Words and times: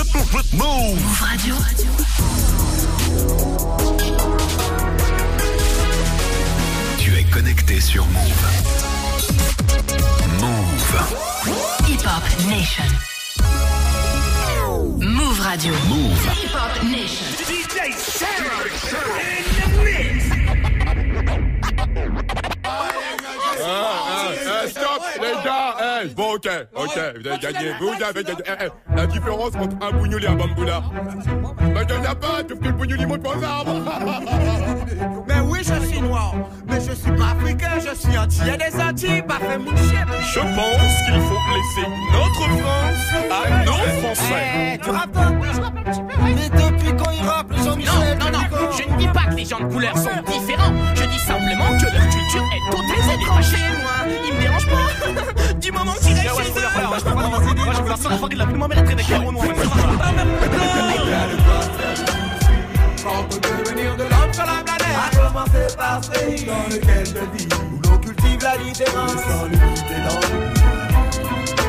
Move 0.00 0.96
Radio. 1.20 1.54
Tu 6.98 7.18
es 7.18 7.24
connecté 7.24 7.80
sur 7.82 8.06
Move. 8.06 8.46
Move. 10.40 11.02
Hip 11.86 12.00
Hop 12.06 12.22
Nation. 12.48 12.84
Move 15.00 15.40
Radio. 15.40 15.74
Move. 15.88 16.18
Hip 16.32 16.54
Hop 16.54 16.82
Nation. 16.84 17.26
DJ 17.46 17.92
Sarah 17.98 18.68
in 19.20 19.44
the 19.60 19.66
mix. 19.84 20.19
Bon, 26.08 26.34
ok, 26.34 26.48
ok, 26.74 26.90
vous 27.20 27.28
avez 27.28 27.38
gagné, 27.38 27.72
vous 27.80 28.02
avez 28.02 28.24
gagné. 28.24 28.42
Eh, 28.46 28.64
eh, 28.66 28.96
la 28.96 29.06
différence 29.06 29.54
entre 29.54 29.76
un 29.80 29.92
bougnouli 29.92 30.24
et 30.24 30.28
un 30.28 30.34
bamboula. 30.34 30.82
Ben, 31.58 31.86
il 31.88 32.00
n'y 32.00 32.06
a 32.06 32.14
pas, 32.14 32.42
tout 32.46 32.56
que 32.56 32.64
le 32.64 32.72
bougnouli 32.72 33.06
monte 33.06 33.26
aux 33.26 33.44
arbres. 33.44 33.82
Mais 35.28 35.40
oui, 35.40 35.60
je 35.62 35.86
suis 35.86 36.00
noir, 36.00 36.34
mais 36.66 36.80
je 36.80 36.92
suis 36.92 37.12
pas 37.12 37.30
africain, 37.30 37.78
je 37.78 37.94
suis 37.94 38.18
entier 38.18 38.56
des 38.56 38.80
Antilles, 38.80 39.22
pas 39.22 39.38
fait 39.38 39.58
mon 39.58 39.70
chef. 39.76 40.06
Je 40.32 40.40
pense 40.40 41.02
qu'il 41.06 41.20
faut 41.20 41.40
laisser 41.54 41.88
notre 42.12 42.48
France 42.58 43.10
à 43.30 43.64
nos 43.64 43.72
Français. 44.00 44.74
Eh, 44.74 44.78
tu 44.78 44.90
Mais 46.22 46.48
depuis 46.48 46.96
quand 46.96 47.10
il 47.10 47.26
rappe, 47.26 47.52
les 47.52 47.58
gens 47.58 47.76
Non, 47.76 48.16
non, 48.18 48.30
non, 48.32 48.70
je 48.76 48.92
ne 48.92 48.98
dis 48.98 49.08
pas 49.08 49.24
que 49.30 49.34
les 49.34 49.44
gens 49.44 49.60
de 49.60 49.72
couleur 49.72 49.96
sont 49.96 50.10
différents. 50.26 50.72
Je 50.94 51.04
dis 51.04 51.18
simplement 51.18 51.68
que 51.78 51.84
leur 51.84 52.08
culture 52.08 52.44
est 52.54 52.70
totale. 52.70 52.84
Elle 53.04 53.22
est 53.22 53.26
pas 53.26 53.42
chez 53.42 53.68
moi. 53.80 53.90
Ils 54.26 54.34
me 54.34 54.40
dérangent 54.40 54.66
pas. 54.66 54.89
Du 55.70 55.78
moment 55.78 55.92
qu'ils 56.02 56.14
restent 56.14 56.36
chez 56.36 56.50
eux. 56.50 56.86
Moi, 56.88 56.98
je 56.98 57.04
peux 57.04 57.14
pas 57.14 57.22
dans 57.22 57.30
Moi, 57.30 57.40
je 57.44 57.82
veux 57.82 57.88
la 57.88 57.96
seule 57.96 58.18
fois 58.18 58.28
qu'il 58.28 58.40
a 58.40 58.46
plus 58.46 58.58
ma 58.58 58.66
mère 58.66 58.78
est 58.78 58.84
très 58.84 58.92
avec 58.92 59.28
au 59.28 59.32
noir. 59.32 59.46
Quand 63.04 63.22
peut 63.28 63.38
devenir 63.38 63.96
de 63.96 64.02
l'homme 64.02 64.32
sur 64.32 64.46
la 64.46 64.64
planète. 64.64 65.14
Commencer 65.14 65.76
par 65.76 66.02
ce 66.02 66.10
pays. 66.10 66.44
Dans 66.44 66.74
lequel 66.74 67.06
je 67.06 67.12
vis 67.38 67.48
Où 67.54 67.88
l'on 67.88 67.98
cultive 67.98 68.42
la 68.42 68.56
différence 68.58 69.12
Sans 69.12 69.44
l'unité 69.46 69.94
dans 70.08 70.20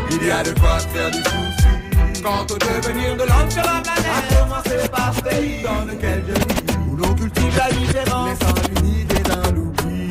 Il 0.09 0.27
y 0.27 0.31
a 0.31 0.41
de 0.41 0.59
quoi 0.59 0.79
faire 0.79 1.11
du 1.11 1.17
souci. 1.17 2.23
Quant 2.23 2.45
au 2.49 2.57
devenir 2.57 3.13
de 3.17 3.23
l'homme 3.23 3.51
sur 3.51 3.61
la 3.61 3.81
planète. 3.83 4.05
A 4.17 4.35
commencer 4.35 4.89
par 4.89 5.13
ce 5.13 5.21
pays. 5.21 5.61
Dans 5.61 5.85
lequel 5.85 6.23
je 6.27 6.33
vis 6.33 6.89
Où 6.89 6.95
l'on 6.95 7.13
cultive 7.13 7.55
la 7.55 7.71
différence 7.71 8.29
Mais 8.29 8.45
sans 8.47 8.81
l'unité 8.81 9.21
dans 9.21 9.51
l'oubli 9.55 10.09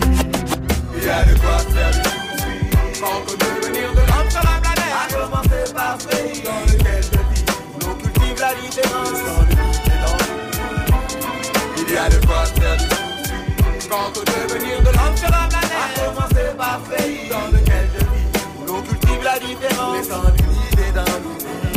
Il 0.96 1.04
y 1.04 1.10
a 1.10 1.24
de 1.24 1.34
quoi 1.40 1.58
faire 1.58 1.90
du 1.90 1.98
souci 1.98 2.09
Quant 3.00 3.22
au 3.22 3.34
devenir 3.34 3.90
de 3.92 4.00
l'homme 4.00 4.28
sur 4.28 4.42
la 4.42 4.60
planète. 4.60 4.92
A 4.92 5.08
commencer 5.14 5.72
par 5.72 5.96
ce 5.98 6.06
pays 6.06 6.42
dans 6.42 6.60
lequel 6.70 7.02
je 7.02 7.18
vis. 7.32 7.44
L'on 7.80 7.94
cultive 7.94 8.38
la 8.38 8.54
différence. 8.54 9.08
Sans 9.08 9.42
l'unité 9.48 9.94
dans 10.04 10.18
il 11.78 11.94
y 11.94 11.96
a 11.96 12.10
quoi 12.26 12.44
faire 12.44 12.76
du 12.76 12.84
souci 12.84 13.88
Quant 13.88 14.12
au 14.14 14.22
devenir 14.22 14.80
de 14.80 14.90
l'homme 14.96 15.16
sur 15.16 15.30
la 15.30 15.48
planète. 15.48 15.72
A 15.80 16.00
commencer 16.10 16.48
par 16.58 16.80
ce 16.84 17.02
pays 17.02 17.28
dans 17.30 17.46
lequel 17.46 17.88
je 17.94 18.00
vis. 18.04 18.66
L'on 18.66 18.82
cultive 18.82 19.22
la 19.24 19.38
différence. 19.38 19.96
Mais 19.96 20.02
sans 20.02 20.22
l'unité 20.36 20.92
dans 20.94 21.12
l'oubli 21.22 21.69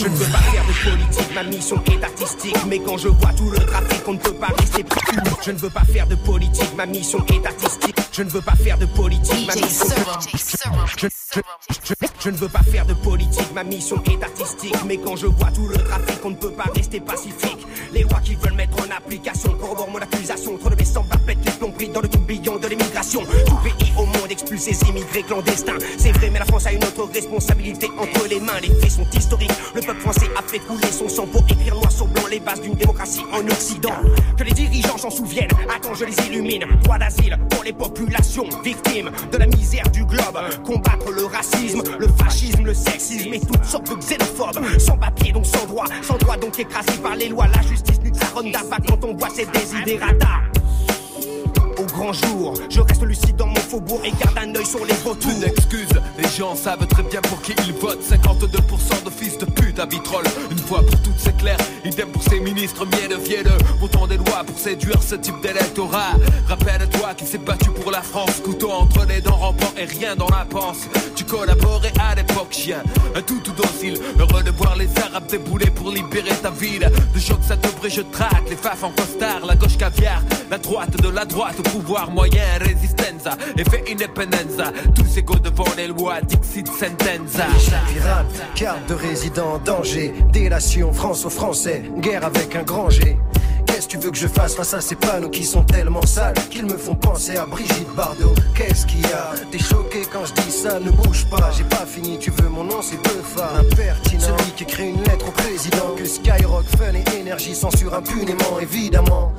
Je 0.00 0.06
ne 0.06 0.14
veux 0.14 0.32
pas 0.32 0.38
faire 0.38 0.64
de 0.64 0.90
politique, 0.90 1.34
ma 1.34 1.42
mission 1.42 1.82
est 1.84 2.02
artistique. 2.02 2.56
Mais 2.68 2.78
quand 2.78 2.96
je 2.96 3.08
vois 3.08 3.34
tout 3.34 3.50
le 3.50 3.58
trafic, 3.58 4.00
on 4.06 4.12
ne 4.14 4.18
peut 4.18 4.32
pas 4.32 4.46
rester 4.58 4.82
pris. 4.82 5.16
Je 5.44 5.50
ne 5.50 5.58
veux 5.58 5.68
pas 5.68 5.84
faire 5.84 6.06
de 6.06 6.14
politique, 6.14 6.74
ma 6.74 6.86
mission 6.86 7.18
est 7.26 7.46
artistique. 7.46 7.96
Je 8.10 8.22
ne 8.22 8.30
veux 8.30 8.40
pas 8.40 8.54
faire 8.54 8.78
de 8.78 8.86
politique, 8.86 9.46
ma 9.46 9.54
mission 9.54 9.86
je, 12.22 12.30
ne 12.30 12.36
veux 12.36 12.48
pas 12.48 12.62
faire 12.62 12.86
de 12.86 12.94
politique, 12.94 13.54
ma 13.54 13.62
mission 13.62 14.02
est 14.04 14.22
artistique. 14.22 14.74
Mais 14.86 14.96
quand 14.96 15.16
je 15.16 15.26
vois 15.26 15.50
tout 15.52 15.68
le 15.68 15.76
trafic, 15.76 16.18
on 16.24 16.30
ne 16.30 16.34
peut 16.36 16.52
pas 16.52 16.70
rester 16.74 17.00
pacifique. 17.00 17.66
Les 17.92 18.02
lois 18.02 18.20
qui 18.24 18.36
veulent 18.36 18.54
mettre 18.54 18.78
en 18.78 18.90
application 18.90 19.52
corroborent 19.52 19.90
mon 19.90 19.98
accusation. 19.98 20.56
Trop 20.56 20.70
de 20.70 20.76
mes 20.76 20.84
sans 20.84 21.04
pètent 21.26 21.44
les 21.44 21.52
plombs 21.52 21.72
pris 21.72 21.88
dans 21.88 22.00
le 22.00 22.08
tourbillon 22.08 22.56
de 22.56 22.68
l'immigration. 22.68 23.20
Tout 23.46 23.56
pays 23.56 23.79
au 24.40 24.50
monde 24.50 24.52
expulse 24.52 24.62
ses 24.62 24.88
immigrés 24.88 25.22
clandestins. 25.22 25.78
C'est 25.98 26.12
vrai, 26.12 26.30
mais 26.30 26.38
la 26.38 26.44
France 26.44 26.66
a 26.66 26.72
une 26.72 26.82
autre 26.84 27.08
responsabilité 27.12 27.88
entre 27.98 28.26
les 28.28 28.40
mains. 28.40 28.60
Les 28.62 28.68
faits 28.80 28.90
sont 28.90 29.06
historiques. 29.16 29.52
Le 29.74 29.80
peuple 29.80 30.00
français 30.00 30.26
a 30.36 30.42
fait 30.42 30.58
couler 30.60 30.90
son 30.90 31.08
sang 31.08 31.26
pour 31.26 31.42
écrire 31.48 31.74
noir 31.74 31.90
sur 31.90 32.06
blanc 32.06 32.26
les 32.30 32.40
bases 32.40 32.60
d'une 32.60 32.74
démocratie 32.74 33.22
en 33.32 33.46
Occident. 33.46 33.94
Que 34.36 34.44
les 34.44 34.52
dirigeants 34.52 34.98
s'en 34.98 35.10
souviennent. 35.10 35.50
Attends, 35.74 35.94
je 35.94 36.04
les 36.04 36.16
illumine. 36.26 36.64
Droit 36.82 36.98
d'asile 36.98 37.36
pour 37.50 37.64
les 37.64 37.72
populations 37.72 38.48
victimes 38.62 39.10
de 39.32 39.38
la 39.38 39.46
misère 39.46 39.88
du 39.90 40.04
globe. 40.04 40.38
Combattre 40.64 41.10
le 41.10 41.24
racisme, 41.24 41.82
le 41.98 42.08
fascisme, 42.08 42.64
le 42.64 42.74
sexisme 42.74 43.34
et 43.34 43.40
toutes 43.40 43.64
sortes 43.64 43.90
de 43.90 43.96
xénophobes. 43.96 44.60
Sans 44.78 44.96
papier, 44.96 45.32
donc 45.32 45.46
sans 45.46 45.66
droit. 45.66 45.86
Sans 46.02 46.18
droit, 46.18 46.36
donc 46.36 46.58
écrasé 46.58 46.92
par 47.02 47.16
les 47.16 47.28
lois. 47.28 47.46
La 47.54 47.62
justice 47.62 48.00
nique 48.02 48.16
sa 48.16 48.26
ronda 48.26 48.60
pas 48.68 48.78
quand 48.86 49.04
on 49.04 49.14
voit 49.14 49.30
ses 49.30 49.46
désidératas. 49.46 50.49
Grand 52.00 52.14
jour, 52.14 52.54
je 52.70 52.80
reste 52.80 53.02
lucide 53.02 53.36
dans 53.36 53.48
mon 53.48 53.56
faubourg 53.56 54.00
et 54.06 54.10
garde 54.12 54.38
un 54.38 54.54
œil 54.56 54.64
sur 54.64 54.82
les 54.86 54.94
vautours. 55.04 55.32
Une 55.32 55.44
excuse, 55.44 55.90
les 56.16 56.28
gens 56.30 56.56
savent 56.56 56.86
très 56.86 57.02
bien 57.02 57.20
pour 57.20 57.42
qui 57.42 57.52
ils 57.66 57.74
votent. 57.74 58.00
52% 58.02 59.04
de 59.04 59.10
fils 59.10 59.36
de 59.36 59.44
pute 59.44 59.78
à 59.78 59.84
vitrolles. 59.84 60.24
Une 60.50 60.56
fois 60.56 60.80
pour 60.80 60.98
toutes 61.02 61.18
c'est 61.18 61.36
clair, 61.36 61.58
idem 61.84 62.08
pour 62.08 62.22
ces 62.22 62.40
ministres 62.40 62.86
mienneux 62.86 63.18
vienneux 63.18 63.58
Votant 63.78 64.06
des 64.06 64.16
lois 64.16 64.44
pour 64.46 64.58
séduire 64.58 65.02
ce 65.02 65.14
type 65.14 65.42
d'électorat. 65.42 66.12
Rappelle-toi 66.48 67.12
qui 67.18 67.26
s'est 67.26 67.36
battu 67.36 67.68
pour 67.68 67.90
la 67.90 68.00
France. 68.00 68.40
Couteau 68.42 68.70
entre 68.70 69.04
les 69.04 69.20
dents 69.20 69.36
rampant 69.36 69.74
et 69.76 69.84
rien 69.84 70.16
dans 70.16 70.28
la 70.28 70.46
panse. 70.48 70.88
Tu 71.14 71.24
collaborais 71.24 71.92
à 72.00 72.14
l'époque 72.14 72.52
chien, 72.52 72.82
un 73.14 73.20
tout 73.20 73.40
tout 73.44 73.52
docile. 73.52 73.98
Heureux 74.18 74.42
de 74.42 74.52
voir 74.52 74.74
les 74.74 74.88
arabes 75.02 75.26
débouler 75.26 75.70
pour 75.70 75.90
libérer 75.90 76.34
ta 76.42 76.50
ville. 76.50 76.90
De 77.14 77.20
choc 77.20 77.40
ça 77.46 77.56
devrait 77.56 77.90
je 77.90 78.00
traque, 78.00 78.48
les 78.48 78.56
faf 78.56 78.84
en 78.84 78.90
costard. 78.90 79.44
La 79.44 79.54
gauche 79.54 79.76
caviar, 79.76 80.22
la 80.50 80.56
droite 80.56 80.98
de 80.98 81.08
la 81.10 81.26
droite 81.26 81.56
au 81.58 81.62
pouvoir 81.62 81.89
moyen 82.10 82.58
Resistenza, 82.60 83.36
effet 83.56 83.84
independenza 83.90 84.72
Tous 84.94 85.18
égaux 85.18 85.38
devant 85.38 85.64
les 85.76 85.88
lois, 85.88 86.20
Dixit 86.22 86.66
sentenza. 86.66 87.46
Pirate, 87.92 88.26
carte 88.54 88.88
de 88.88 88.94
résident 88.94 89.54
en 89.54 89.58
danger, 89.58 90.14
délation 90.32 90.92
France 90.92 91.24
aux 91.24 91.30
Français, 91.30 91.82
guerre 91.98 92.24
avec 92.24 92.54
un 92.54 92.62
grand 92.62 92.90
G. 92.90 93.16
Qu'est-ce 93.66 93.86
que 93.86 93.92
tu 93.92 93.98
veux 93.98 94.10
que 94.10 94.16
je 94.16 94.28
fasse 94.28 94.54
face 94.54 94.74
à 94.74 94.80
ces 94.80 94.94
panneaux 94.94 95.30
qui 95.30 95.44
sont 95.44 95.62
tellement 95.62 96.04
sales 96.04 96.34
qu'ils 96.50 96.66
me 96.66 96.76
font 96.76 96.94
penser 96.94 97.36
à 97.36 97.46
Brigitte 97.46 97.94
Bardot? 97.96 98.34
Qu'est-ce 98.54 98.86
qu'il 98.86 99.00
y 99.00 99.12
a? 99.12 99.32
T'es 99.50 99.58
choqué 99.58 100.02
quand 100.12 100.24
je 100.26 100.34
dis 100.42 100.50
ça, 100.50 100.78
ne 100.78 100.90
bouge 100.90 101.26
pas, 101.30 101.50
j'ai 101.56 101.64
pas 101.64 101.86
fini, 101.86 102.18
tu 102.18 102.30
veux 102.30 102.48
mon 102.48 102.64
nom, 102.64 102.82
c'est 102.82 103.02
Beufa 103.02 103.50
Impertinent, 103.58 104.20
celui 104.20 104.50
qui 104.52 104.62
écrit 104.64 104.90
une 104.90 105.02
lettre 105.04 105.28
au 105.28 105.32
président 105.32 105.94
Que 105.96 106.04
Skyrock, 106.04 106.66
Fun 106.76 106.94
et 106.94 107.20
Énergie 107.20 107.54
censurent 107.54 107.94
impunément, 107.94 108.60
évidemment 108.60 109.32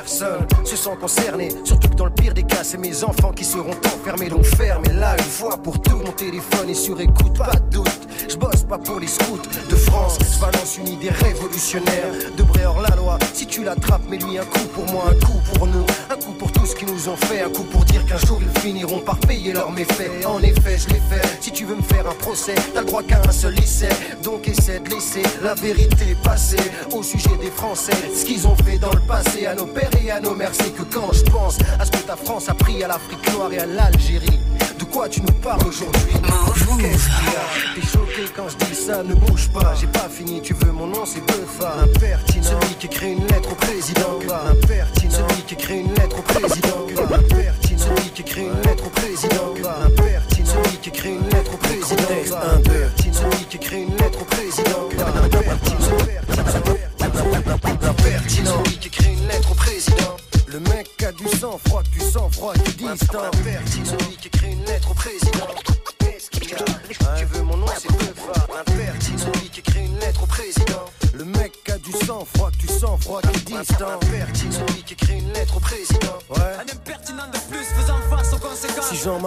Personne 0.00 0.46
se 0.64 0.76
sent 0.76 0.96
concerné, 0.98 1.48
surtout 1.62 1.90
que 1.90 1.94
dans 1.94 2.06
le 2.06 2.10
pire 2.10 2.32
des 2.32 2.42
cas, 2.42 2.64
c'est 2.64 2.78
mes 2.78 3.04
enfants 3.04 3.32
qui 3.32 3.44
seront 3.44 3.74
enfermés. 3.84 4.30
Donc 4.30 4.46
fermez 4.46 4.94
là 4.94 5.14
une 5.18 5.24
fois 5.24 5.58
pour 5.58 5.78
tout. 5.82 5.98
Mon 5.98 6.12
téléphone 6.12 6.70
est 6.70 6.74
sur 6.74 6.98
écoute, 6.98 7.36
pas 7.36 7.52
de 7.52 7.76
doute. 7.76 8.08
Je 8.26 8.36
bosse 8.36 8.62
pas 8.62 8.78
pour 8.78 8.98
les 8.98 9.08
scouts 9.08 9.40
de 9.68 9.76
France, 9.76 10.18
je 10.20 10.40
balance 10.40 10.78
une 10.78 10.88
idée 10.88 11.10
révolutionnaire. 11.10 12.12
De 12.34 12.44
hors 12.64 12.80
la 12.80 12.96
loi, 12.96 13.18
si 13.34 13.46
tu 13.46 13.62
l'attrapes, 13.62 14.08
mets-lui 14.08 14.38
un 14.38 14.44
coup 14.44 14.66
pour 14.74 14.86
moi, 14.86 15.04
un 15.10 15.26
coup 15.26 15.40
pour 15.52 15.66
nous, 15.66 15.84
un 16.08 16.14
coup 16.14 16.32
pour 16.32 16.50
tout 16.52 16.64
ce 16.64 16.74
qu'ils 16.76 16.88
nous 16.88 17.08
ont 17.08 17.16
fait, 17.16 17.42
un 17.42 17.50
coup 17.50 17.64
pour 17.64 17.84
dire 17.84 18.04
qu'un 18.06 18.18
jour 18.18 18.40
ils 18.40 18.60
finiront 18.60 19.00
par 19.00 19.18
payer 19.18 19.52
leurs 19.52 19.72
méfaits. 19.72 20.24
En 20.26 20.40
effet, 20.42 20.78
je 20.78 20.88
l'ai 20.94 21.00
fait. 21.10 21.26
Si 21.40 21.50
tu 21.50 21.64
veux 21.64 21.76
me 21.76 21.82
faire 21.82 22.06
un 22.08 22.14
procès, 22.14 22.54
t'as 22.72 22.80
le 22.80 22.86
droit 22.86 23.02
qu'à 23.02 23.20
un 23.28 23.32
seul 23.32 23.58
essai. 23.58 23.88
Donc 24.22 24.48
essaie 24.48 24.80
de 24.80 24.88
laisser 24.88 25.22
la 25.42 25.54
vérité 25.54 26.16
passer 26.22 26.56
au 26.92 27.02
sujet 27.02 27.36
des 27.40 27.50
Français. 27.50 27.92
Ce 28.14 28.24
qu'ils 28.24 28.46
ont 28.46 28.56
fait 28.56 28.78
dans 28.78 28.92
le 28.92 29.00
passé 29.00 29.46
à 29.46 29.54
nos 29.54 29.66
pères 29.66 29.89
et 30.02 30.10
à 30.10 30.20
nos 30.20 30.36
c'est 30.52 30.74
que 30.74 30.82
quand 30.82 31.12
je 31.12 31.22
pense 31.30 31.58
à 31.78 31.84
ce 31.84 31.90
que 31.90 31.98
ta 31.98 32.16
France 32.16 32.48
a 32.48 32.54
pris 32.54 32.82
à 32.82 32.88
l'Afrique 32.88 33.32
noire 33.32 33.52
et 33.52 33.58
à 33.58 33.66
l'Algérie, 33.66 34.40
de 34.78 34.84
quoi 34.84 35.08
tu 35.08 35.20
nous 35.20 35.32
parles 35.42 35.66
aujourd'hui? 35.66 36.14
Qu'est-ce 36.80 37.04
qu'il 37.04 37.28
y 37.28 37.36
a? 37.36 37.74
T'es 37.74 37.86
choqué 37.86 38.24
quand 38.34 38.48
je 38.48 38.56
dis 38.64 38.74
ça, 38.74 39.02
ne 39.02 39.14
bouge 39.14 39.48
pas, 39.50 39.74
j'ai 39.78 39.86
pas 39.86 40.08
fini, 40.08 40.40
tu 40.40 40.54
veux 40.54 40.72
mon 40.72 40.86
nom, 40.86 41.04
c'est 41.04 41.20
Beufa. 41.26 41.74
Impertinent, 41.82 42.42
celui 42.42 42.74
qui 42.76 42.86
écrit 42.86 43.12
une 43.12 43.26
lettre 43.26 43.52
au 43.52 43.54
président. 43.54 44.18
Impertinent, 44.50 45.10
celui 45.10 45.42
qui 45.42 45.54
écrit 45.54 45.80
une 45.80 45.94
lettre 45.94 46.18
au 46.18 46.22
président. 46.22 46.86
Impertinent, 47.12 47.78
celui 47.78 48.10
qui 48.10 48.22
écrit 48.22 48.42
une 48.42 48.60
lettre 48.62 48.86
au 48.86 48.90
président. 48.90 49.54
Impertinent, 49.84 50.46
celui 50.46 50.78
qui 50.78 50.88
écrit 50.88 51.10
une 51.10 51.28
lettre 51.28 51.52
au 51.54 51.56
président. 51.56 51.96
Impertinent, 52.56 53.14
celui 53.14 53.44
qui 53.44 53.56
écrit 53.56 53.82
une 53.82 53.96
lettre 53.96 54.22
au 54.22 54.24
président. 54.24 54.88
Impertinent, 55.24 55.80
Impertinent, 57.82 58.64
celui 58.64 58.78
qui 58.78 58.88
écrit 58.88 59.12
une 59.12 59.19
sang 61.40 61.58
froid, 61.64 61.82
du 61.90 62.00
sang 62.00 62.28
froid, 62.30 62.52
du 62.52 62.72
distant. 62.72 63.24
Impertinent, 63.24 63.86
celui 63.86 64.16
qui 64.16 64.28
écrit 64.28 64.52
une 64.52 64.64
lettre 64.66 64.90
au 64.90 64.94
président. 64.94 65.46
Qu'est-ce 65.98 66.28
qu'il 66.28 66.50
y 66.50 66.52
a 66.52 67.16
Tu 67.16 67.24
veux 67.24 67.42
mon 67.42 67.56
nom, 67.56 67.66
c'est 67.78 67.88
celui 69.18 69.48
qui 69.48 69.60
écrit 69.60 69.86
une 69.86 69.98
lettre 70.00 70.22
au 70.22 70.26
président. 70.26 70.84
Le 71.14 71.24
mec 71.24 71.52
a 71.72 71.78
du 71.78 71.92
sang 71.92 72.26
froid, 72.34 72.50
du 72.58 72.66
sang 72.66 72.98
froid, 72.98 73.22
du 73.22 73.40
distant. 73.40 73.98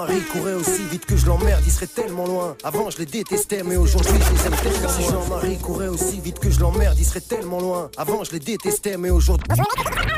Jean-Marie 0.04 0.26
courait 0.34 0.54
aussi 0.54 0.84
vite 0.92 1.06
que 1.06 1.16
je 1.16 1.26
l'emmerde, 1.26 1.64
il 1.66 1.72
serait 1.72 1.88
tellement 1.88 2.26
loin. 2.26 2.58
Avant 2.66 2.90
je 2.90 2.98
les 2.98 3.06
détestais, 3.06 3.64
mais 3.64 3.78
aujourd'hui 3.78 4.20
je 4.20 4.34
les 4.34 4.48
aime 4.48 4.56
tellement 4.62 4.90
Si 4.90 5.04
Jean-Marie 5.04 5.58
courait 5.60 5.88
aussi 5.88 6.20
vite 6.20 6.40
que 6.40 6.50
je 6.50 6.60
l'emmerde, 6.60 6.98
il 7.00 7.06
serait 7.06 7.22
tellement 7.22 7.62
loin. 7.62 7.90
Avant 7.96 8.22
je 8.26 8.34
les 8.34 8.40
détestais, 8.40 8.98
mais 8.98 9.12
aujourd'hui. 9.12 9.58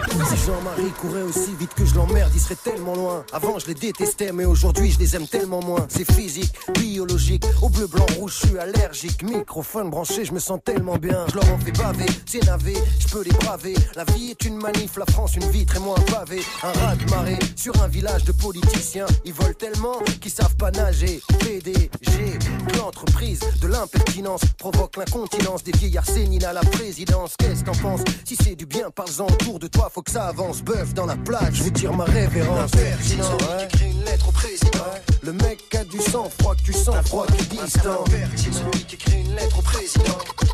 Si 0.09 0.37
Jean-Marie 0.47 0.91
courait 0.99 1.21
aussi 1.21 1.53
vite 1.59 1.73
que 1.75 1.85
je 1.85 1.93
l'emmerde, 1.93 2.31
il 2.33 2.41
serait 2.41 2.55
tellement 2.55 2.95
loin. 2.95 3.25
Avant 3.31 3.59
je 3.59 3.67
les 3.67 3.75
détestais, 3.75 4.31
mais 4.31 4.45
aujourd'hui 4.45 4.89
je 4.89 4.97
les 4.97 5.15
aime 5.15 5.27
tellement 5.27 5.61
moins. 5.61 5.85
C'est 5.87 6.09
physique, 6.11 6.55
biologique. 6.73 7.45
Au 7.61 7.69
bleu, 7.69 7.85
blanc, 7.85 8.07
rouge, 8.17 8.39
je 8.41 8.47
suis 8.47 8.57
allergique. 8.57 9.21
Microphone 9.21 9.91
branché, 9.91 10.25
je 10.25 10.33
me 10.33 10.39
sens 10.39 10.59
tellement 10.65 10.97
bien. 10.97 11.25
Je 11.29 11.35
leur 11.35 11.53
en 11.53 11.59
fais 11.59 11.71
baver, 11.71 12.07
c'est 12.25 12.43
navé, 12.45 12.73
je 12.99 13.07
peux 13.09 13.23
les 13.23 13.31
braver. 13.31 13.75
La 13.95 14.03
vie 14.05 14.31
est 14.31 14.45
une 14.45 14.55
manif, 14.55 14.97
la 14.97 15.05
France 15.05 15.35
une 15.35 15.49
vitre 15.51 15.75
et 15.75 15.79
moi 15.79 15.95
un 15.99 16.11
pavé. 16.11 16.41
Un 16.63 16.71
rat 16.71 16.95
de 16.95 17.09
marée 17.11 17.39
sur 17.55 17.79
un 17.83 17.87
village 17.87 18.23
de 18.23 18.31
politiciens. 18.31 19.05
Ils 19.25 19.33
volent 19.33 19.53
tellement 19.53 19.74
qu'ils 20.21 20.31
savent 20.31 20.55
pas 20.55 20.71
nager. 20.71 21.21
PDG, 21.39 22.39
l'entreprise 22.77 23.39
de 23.61 23.67
l'impertinence 23.67 24.41
provoque 24.57 24.97
l'incontinence 24.97 25.63
des 25.63 25.71
vieillards 25.71 26.05
séniles 26.05 26.45
à 26.45 26.53
la 26.53 26.61
présidence. 26.61 27.35
Qu'est-ce 27.37 27.61
que 27.61 27.71
t'en 27.71 27.81
penses 27.81 28.01
Si 28.23 28.35
c'est 28.35 28.55
du 28.55 28.65
bien, 28.65 28.89
parle-en 28.91 29.25
autour 29.25 29.59
de 29.59 29.67
toi, 29.67 29.89
faut 29.93 30.01
que 30.01 30.11
ça 30.11 30.27
avance. 30.27 30.61
Bœuf 30.61 30.93
dans 30.93 31.05
la 31.05 31.15
plaque, 31.17 31.53
je 31.53 31.63
vous 31.63 31.71
tire 31.71 31.93
ma 31.93 32.05
révérence. 32.05 32.71
Ouais. 32.73 33.65
écrit 33.65 33.91
une 33.91 34.03
lettre 34.03 34.29
au 34.29 34.31
président. 34.31 34.85
Le 35.23 35.33
mec 35.33 35.63
a 35.75 35.83
du 35.83 35.99
sang 35.99 36.29
froid, 36.39 36.55
que 36.55 36.63
tu 36.63 36.73
sens 36.73 36.95
froid, 37.07 37.25
qui 37.27 37.57
distant. 37.57 38.05
Celui 38.35 38.85
qui 38.85 38.95
écrit 38.95 39.21
une 39.21 39.35
lettre 39.35 39.59
au 39.59 39.61
président. 39.61 40.44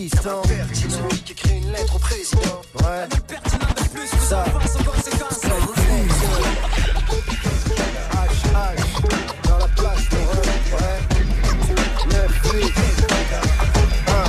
Distant. 0.00 0.42
Celui 0.44 1.22
qui 1.22 1.32
écrit 1.32 1.56
une 1.56 1.72
lettre 1.72 1.96
au 1.96 1.98
président. 1.98 2.60
Ouais. 2.80 3.08
Ça. 4.28 4.28
Ça. 4.28 4.44
H, 8.12 8.30
H, 8.52 8.68
dans 9.48 9.58
la 9.58 9.68
place 9.68 10.08
de 10.10 10.16
Rome, 10.16 10.52
ouais. 10.72 10.98
9, 12.10 12.52
8, 12.52 12.72
1, 14.08 14.24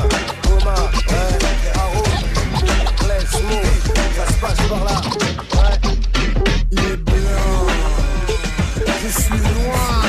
Coma, 0.48 0.76
ouais. 1.10 1.38
Haro, 1.76 2.04
let's 3.08 3.34
move. 3.44 3.78
Ça 4.16 4.26
se 4.28 4.38
passe 4.40 4.62
par 4.68 4.84
là, 4.84 4.98
ouais. 5.56 5.76
Il 6.72 6.80
est 6.80 6.98
blanc, 6.98 7.68
je 9.04 9.10
suis 9.10 9.40
noir. 9.66 10.00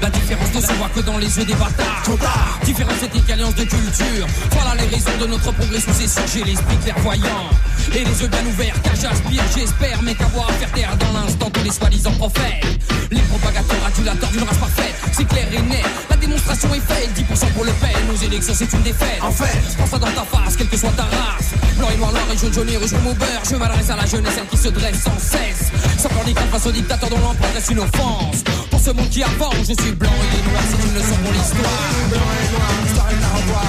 La 0.00 0.10
différence 0.10 0.52
ne 0.54 0.60
se 0.60 0.72
voit 0.74 0.90
que 0.94 1.00
dans 1.00 1.18
les 1.18 1.38
yeux 1.38 1.44
des 1.44 1.54
bâtards. 1.54 2.02
Trop 2.04 2.16
tard. 2.16 2.47
Différence 2.78 3.02
ethnique, 3.02 3.28
alliance 3.28 3.54
de 3.56 3.64
culture. 3.64 4.26
Voilà 4.52 4.76
les 4.76 4.86
raisons 4.86 5.10
de 5.20 5.26
notre 5.26 5.50
progrès 5.50 5.80
sous 5.80 5.92
ces 5.94 6.06
J'ai 6.32 6.44
l'esprit 6.44 6.76
clairvoyant 6.76 7.50
et 7.92 8.04
les 8.04 8.22
yeux 8.22 8.28
bien 8.28 8.46
ouverts. 8.46 8.80
Car 8.84 8.94
j'aspire, 8.94 9.42
j'espère, 9.52 10.00
mais 10.04 10.14
qu'avoir 10.14 10.48
à 10.48 10.52
faire 10.52 10.70
taire 10.70 10.96
dans 10.96 11.18
l'instant 11.18 11.50
tous 11.50 11.64
les 11.64 11.72
soi-disant 11.72 12.12
prophètes. 12.12 12.78
Les 13.10 13.20
propagateurs 13.22 13.84
adulateurs 13.84 14.30
d'une 14.30 14.44
race 14.44 14.58
parfaite. 14.58 14.94
C'est 15.10 15.26
clair 15.26 15.48
et 15.52 15.62
net. 15.62 15.84
La 16.08 16.14
démonstration 16.14 16.72
est 16.72 16.86
faite. 16.86 17.10
10% 17.18 17.52
pour 17.52 17.64
le 17.64 17.72
pen. 17.72 17.90
Nos 18.06 18.24
élections, 18.24 18.54
c'est 18.56 18.72
une 18.72 18.82
défaite. 18.82 19.22
En 19.22 19.32
fait, 19.32 19.58
pense 19.76 19.90
ça 19.90 19.98
dans 19.98 20.12
ta 20.12 20.22
face, 20.22 20.56
quelle 20.56 20.68
que 20.68 20.76
soit 20.76 20.92
ta 20.92 21.02
race. 21.02 21.50
Blanc 21.78 21.88
et 21.92 21.96
noir, 21.96 22.12
noir 22.12 22.26
et 22.32 22.38
jaune, 22.38 22.54
jaune 22.54 22.68
et 22.68 22.76
rouge 22.76 22.92
au 22.92 23.14
beurre. 23.14 23.42
Je 23.50 23.56
m'adresse 23.56 23.90
à 23.90 23.96
la 23.96 24.06
jeunesse, 24.06 24.34
celle 24.36 24.46
qui 24.46 24.56
se 24.56 24.68
dresse 24.68 25.02
sans 25.02 25.18
cesse. 25.18 25.72
Sans 25.98 26.10
peur 26.10 26.22
ni 26.24 26.32
face 26.32 26.66
au 26.66 26.70
dictateur 26.70 27.10
dont 27.10 27.18
l'empreinte 27.18 27.54
reste 27.54 27.70
une 27.72 27.80
offense. 27.80 28.44
Ce 28.88 28.92
monde 28.94 29.10
qui 29.10 29.22
avance, 29.22 29.68
je 29.68 29.82
suis 29.82 29.92
blanc 29.92 30.08
et 30.08 30.50
noir, 30.50 30.62
c'est 30.66 30.88
une 30.88 30.94
leçon 30.94 31.16
pour 31.22 31.30
l'histoire. 31.30 31.90
Blanc 32.08 32.20
et 32.20 32.52
noir, 32.56 32.70
l'histoire 32.82 33.10
est 33.10 33.22
à 33.22 33.36
revoir. 33.36 33.68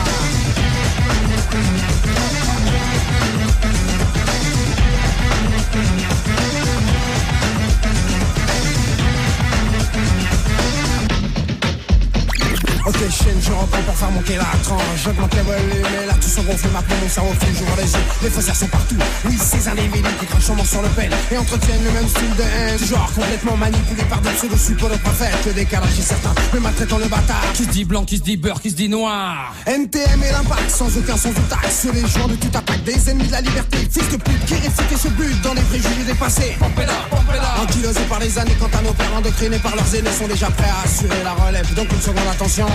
Ok 13.00 13.10
chaîne, 13.12 13.40
je 13.42 13.51
reprends 13.51 13.81
pour 13.84 13.96
faire 13.96 14.12
monter 14.12 14.36
la 14.36 14.44
tranche. 14.62 14.81
J'augmente 15.06 15.34
les 15.34 15.42
volumes 15.42 15.86
et 16.04 16.06
là 16.06 16.13
tout 16.16 16.28
se 16.28 16.42
gonfle 16.42 16.68
Maintenant 16.74 16.96
mon 17.01 17.07
cerveau 17.07 17.31
fume, 17.40 17.56
j'ouvre 17.57 17.78
les 17.78 17.92
yeux. 17.94 18.06
Les 18.24 18.30
faussaires 18.30 18.56
sont 18.56 18.68
partout. 18.68 18.98
Oui 19.25 19.38
ces 19.40 19.69
individus 19.69 20.10
qui 20.19 20.25
crachent 20.25 20.50
mort 20.50 20.66
sur 20.66 20.81
le 20.81 20.90
pen 20.90 21.10
Et 21.31 21.38
entretiennent 21.38 21.84
le 21.86 21.92
même 21.92 22.07
style 22.10 22.36
de 22.36 22.44
haine. 22.44 22.78
Genre 22.78 23.10
complètement 23.16 23.56
manipulé 23.56 24.04
par 24.04 24.19
des 24.19 24.31
pseudo 24.31 24.57
suppos 24.57 24.90
de 24.90 24.98
prophètes 24.98 25.46
Le 25.46 25.54
décalage 25.54 25.98
est 25.98 26.01
certain, 26.01 26.34
mais 26.54 26.60
maltraitant 26.60 26.98
le 26.98 27.06
bâtard 27.06 27.42
Qui 27.54 27.63
se 27.63 27.69
dit 27.69 27.86
blanc, 27.86 28.04
qui 28.04 28.18
se 28.18 28.24
dit 28.24 28.36
beurre, 28.36 28.62
qui 28.62 28.72
se 28.72 28.75
dit 28.75 28.90
noir. 28.90 29.54
NTM 29.66 30.22
et 30.22 30.31
l'impact, 30.34 30.69
sans 30.69 30.98
aucun 30.98 31.16
sens 31.16 31.34
ou 31.38 31.42
taxe. 31.50 31.88
Les 31.94 32.06
joueurs 32.06 32.28
de 32.28 32.36
toute 32.36 32.54
attaque, 32.54 32.84
des 32.84 33.10
ennemis 33.10 33.28
de 33.28 33.31
la 33.31 33.42
liberté. 33.42 33.78
Fils 33.90 34.10
de 34.10 34.18
pute 34.18 34.46
qui 34.46 34.56
réfutent 34.56 34.92
et 34.92 34.98
se 34.98 35.07
butent 35.07 35.42
dans 35.42 35.54
des 35.54 35.62
préjugés 35.62 36.04
dépassés 36.06 36.57
Pompéda, 36.60 36.94
pompéda. 37.10 37.56
Ankylosés 37.62 38.07
par 38.10 38.19
les 38.19 38.38
années 38.38 38.57
Quant 38.60 38.78
à 38.78 38.81
nos 38.81 38.92
pères 38.92 39.16
endoctrinés 39.16 39.60
par 39.60 39.74
leurs 39.75 39.96
aînés 39.96 40.12
Sont 40.12 40.28
déjà 40.28 40.48
prêts 40.48 40.68
à 40.68 40.86
assurer 40.86 41.24
la 41.24 41.31
relève. 41.31 41.74
Donc 41.75 41.88
une 41.94 42.01
seconde 42.01 42.28
attention 42.30 42.68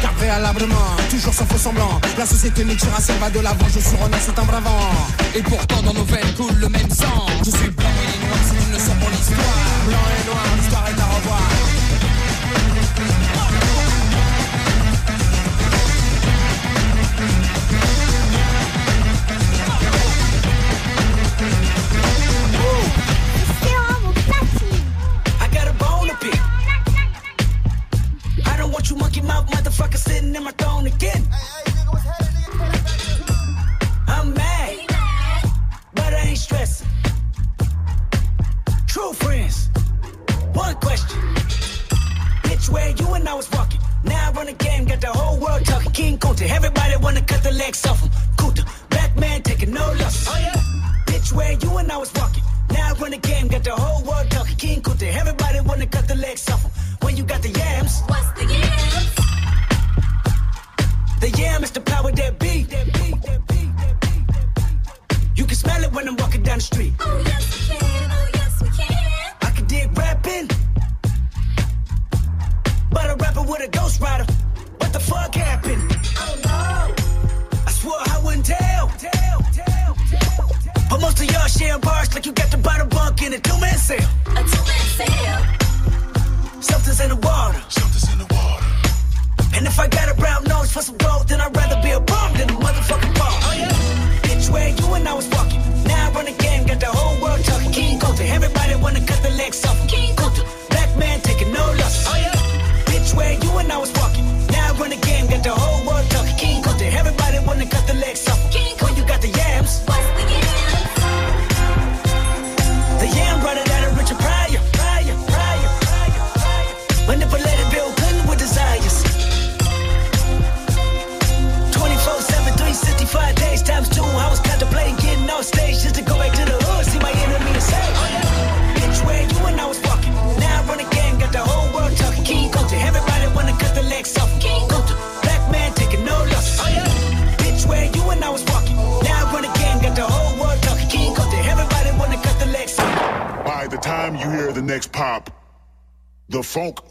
Car 0.00 0.12
préalablement, 0.14 0.96
toujours 1.10 1.34
sans 1.34 1.46
faux 1.46 1.58
semblant 1.58 2.00
La 2.18 2.26
société 2.26 2.64
multiraciale 2.64 3.18
va 3.18 3.30
de 3.30 3.40
l'avant 3.40 3.66
Je 3.68 3.80
suis 3.80 3.96
René, 3.96 4.16
c'est 4.20 4.38
un 4.38 4.44
bravant 4.44 4.90
Et 5.34 5.42
pourtant 5.42 5.82
dans 5.82 5.92
nos 5.94 6.04
veines 6.04 6.34
coule 6.36 6.56
le 6.58 6.68
même 6.68 6.90
sang. 6.90 7.26
Je 7.44 7.50
suis 7.50 7.70
blanc 7.70 7.88
et 7.88 8.26
noir, 8.26 8.38
c'est 8.44 8.64
une 8.64 8.72
leçon 8.72 8.94
pour 9.00 9.10
l'histoire. 9.10 9.38
Blanc 9.86 10.06
et 10.16 10.26
noir, 10.26 10.44
l'histoire 10.56 10.79
in 30.36 30.44
my 30.44 30.52
throne 30.52 30.86
again. 30.86 31.29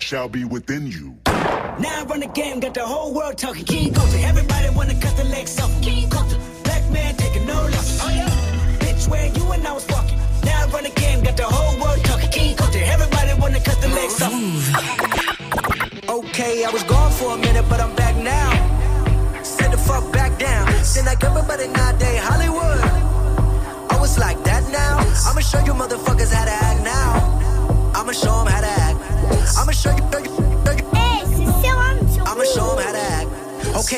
Shall 0.10 0.28
be 0.28 0.44
within 0.44 0.88
you. 0.88 1.16
Now 1.28 2.00
I 2.00 2.04
run 2.10 2.22
the 2.22 2.32
game, 2.34 2.60
got 2.60 2.74
the 2.74 2.84
whole 2.84 3.14
world 3.14 3.38
talking. 3.38 3.64
King 3.64 3.89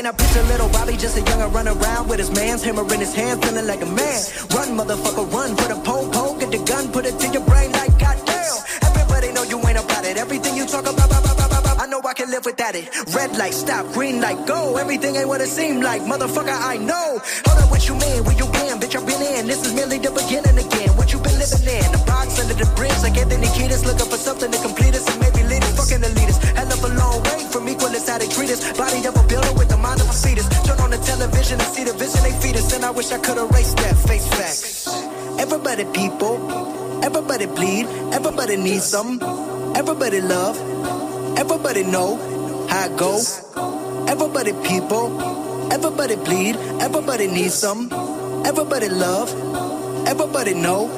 Okay, 0.01 0.09
now 0.09 0.17
picture 0.17 0.41
little 0.49 0.69
Bobby, 0.69 0.97
just 0.97 1.15
a 1.15 1.21
youngin' 1.21 1.53
run 1.53 1.67
around 1.67 2.09
with 2.09 2.17
his 2.17 2.31
man's 2.31 2.63
hammer 2.63 2.81
in 2.91 2.99
his 2.99 3.13
hand, 3.13 3.37
feeling 3.45 3.67
like 3.67 3.83
a 3.83 3.85
man. 3.85 4.19
Run, 4.49 4.73
motherfucker, 4.73 5.31
run. 5.31 5.55
Put 5.55 5.69
a 5.69 5.75
pole, 5.75 6.09
pole, 6.09 6.33
get 6.39 6.49
the 6.49 6.57
gun, 6.65 6.91
put 6.91 7.05
it 7.05 7.19
to 7.19 7.27
your 7.29 7.45
brain 7.45 7.71
like 7.71 7.93
goddamn. 7.99 8.57
Everybody 8.81 9.31
know 9.31 9.43
you 9.43 9.61
ain't 9.61 9.77
about 9.77 10.03
it. 10.03 10.17
Everything 10.17 10.57
you 10.57 10.65
talk 10.65 10.89
about, 10.89 11.05
I 11.13 11.85
know 11.85 12.01
I 12.01 12.13
can 12.13 12.31
live 12.31 12.45
without 12.45 12.73
it. 12.73 12.89
Red 13.13 13.37
light, 13.37 13.53
stop, 13.53 13.85
green 13.93 14.19
light, 14.19 14.47
go. 14.47 14.77
Everything 14.77 15.17
ain't 15.17 15.27
what 15.27 15.39
it 15.39 15.49
seem 15.49 15.81
like, 15.81 16.01
motherfucker. 16.01 16.49
I 16.49 16.77
know. 16.77 17.21
Hold 17.45 17.59
up, 17.61 17.69
what 17.69 17.87
you 17.87 17.93
mean? 17.93 18.23
Where 18.25 18.35
you 18.35 18.47
been? 18.57 18.79
Bitch, 18.81 18.95
I've 18.97 19.05
been 19.05 19.21
in. 19.21 19.45
This 19.45 19.63
is 19.67 19.73
merely 19.75 19.99
the 19.99 20.09
beginning 20.09 20.57
again. 20.57 20.89
What 20.97 21.13
you 21.13 21.19
been 21.19 21.37
living 21.37 21.61
in? 21.61 21.85
The 21.93 22.01
box 22.07 22.39
under 22.41 22.55
the 22.55 22.65
bridge, 22.73 22.97
like 23.03 23.17
Anthony 23.21 23.45
Kiedis, 23.53 23.85
looking 23.85 24.09
for 24.09 24.17
something 24.17 24.49
to 24.49 24.57
complete 24.65 24.95
us 24.95 25.05
and 25.13 25.21
maybe 25.21 25.45
lead 25.45 25.61
us. 25.61 25.77
Fucking 25.77 26.01
elitist, 26.01 26.41
hell 26.57 26.73
of 26.73 26.83
a 26.89 26.91
long 26.97 27.21
way 27.21 27.45
from 27.53 27.69
equal 27.69 27.91
how 28.11 28.17
they 28.17 28.27
treat 28.27 28.49
us. 28.49 28.59
Body 28.77 29.05
of 29.05 29.20
a 30.23 30.27
fetus. 30.27 30.47
Turn 30.65 30.79
on 30.79 30.89
the 30.91 30.97
television 30.97 31.59
and 31.59 31.69
see 31.73 31.83
the 31.83 31.93
vision 31.93 32.23
they 32.23 32.31
feed 32.41 32.55
us, 32.55 32.73
and 32.73 32.85
I 32.85 32.91
wish 32.91 33.11
I 33.11 33.19
could 33.19 33.37
erase 33.37 33.73
that 33.75 33.97
face 34.07 34.27
facts. 34.27 34.87
Everybody 35.39 35.85
people, 35.85 36.35
everybody 37.03 37.45
bleed, 37.45 37.85
everybody 38.13 38.57
needs 38.57 38.85
some, 38.85 39.19
everybody 39.75 40.21
love, 40.21 40.57
everybody 41.37 41.83
know 41.83 42.17
how 42.69 42.85
it 42.85 42.97
go. 42.97 43.19
Everybody 44.07 44.51
people, 44.67 45.07
everybody 45.71 46.15
bleed, 46.15 46.55
everybody 46.81 47.27
needs 47.27 47.53
some, 47.53 47.89
everybody 48.45 48.89
love, 48.89 49.29
everybody 50.07 50.53
know. 50.53 50.89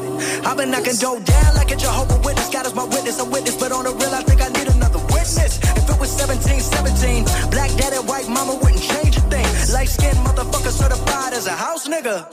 I've 0.45 0.57
been 0.57 0.71
knocking 0.71 0.95
dough 0.95 1.19
down 1.19 1.55
like 1.55 1.71
a 1.71 1.75
Jehovah 1.75 2.19
Witness. 2.25 2.49
God 2.49 2.65
is 2.65 2.73
my 2.73 2.85
witness, 2.85 3.19
a 3.19 3.25
witness, 3.25 3.55
but 3.57 3.71
on 3.71 3.83
the 3.83 3.91
real, 3.91 4.13
I 4.15 4.23
think 4.23 4.41
I 4.41 4.49
need 4.49 4.67
another 4.67 4.92
witness. 5.23 5.57
If 5.77 5.89
it 5.89 5.99
was 5.99 6.11
17, 6.11 6.59
17, 6.59 7.23
black 7.49 7.71
daddy, 7.77 7.97
white 7.97 8.27
mama 8.27 8.55
wouldn't 8.55 8.81
change 8.81 9.17
a 9.17 9.21
thing. 9.21 9.47
Light 9.73 9.89
skinned 9.89 10.17
motherfucker 10.17 10.71
certified 10.71 11.33
as 11.33 11.47
a 11.47 11.51
house 11.51 11.87
nigga. 11.87 12.27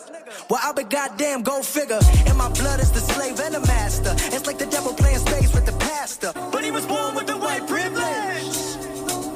Well, 0.48 0.60
I 0.62 0.72
be 0.72 0.84
goddamn, 0.84 1.42
go 1.42 1.62
figure. 1.62 2.00
And 2.26 2.36
my 2.36 2.48
blood 2.50 2.80
is 2.80 2.90
the 2.92 3.00
slave 3.00 3.38
and 3.40 3.54
the 3.54 3.60
master. 3.60 4.14
It's 4.34 4.46
like 4.46 4.58
the 4.58 4.66
devil 4.66 4.92
playing 4.94 5.18
space 5.18 5.52
with 5.54 5.66
the 5.66 5.72
pastor. 5.72 6.32
But 6.34 6.64
he 6.64 6.70
was 6.70 6.86
born 6.86 7.14
with 7.14 7.26
the 7.26 7.36
white 7.36 7.66
privilege. 7.66 8.80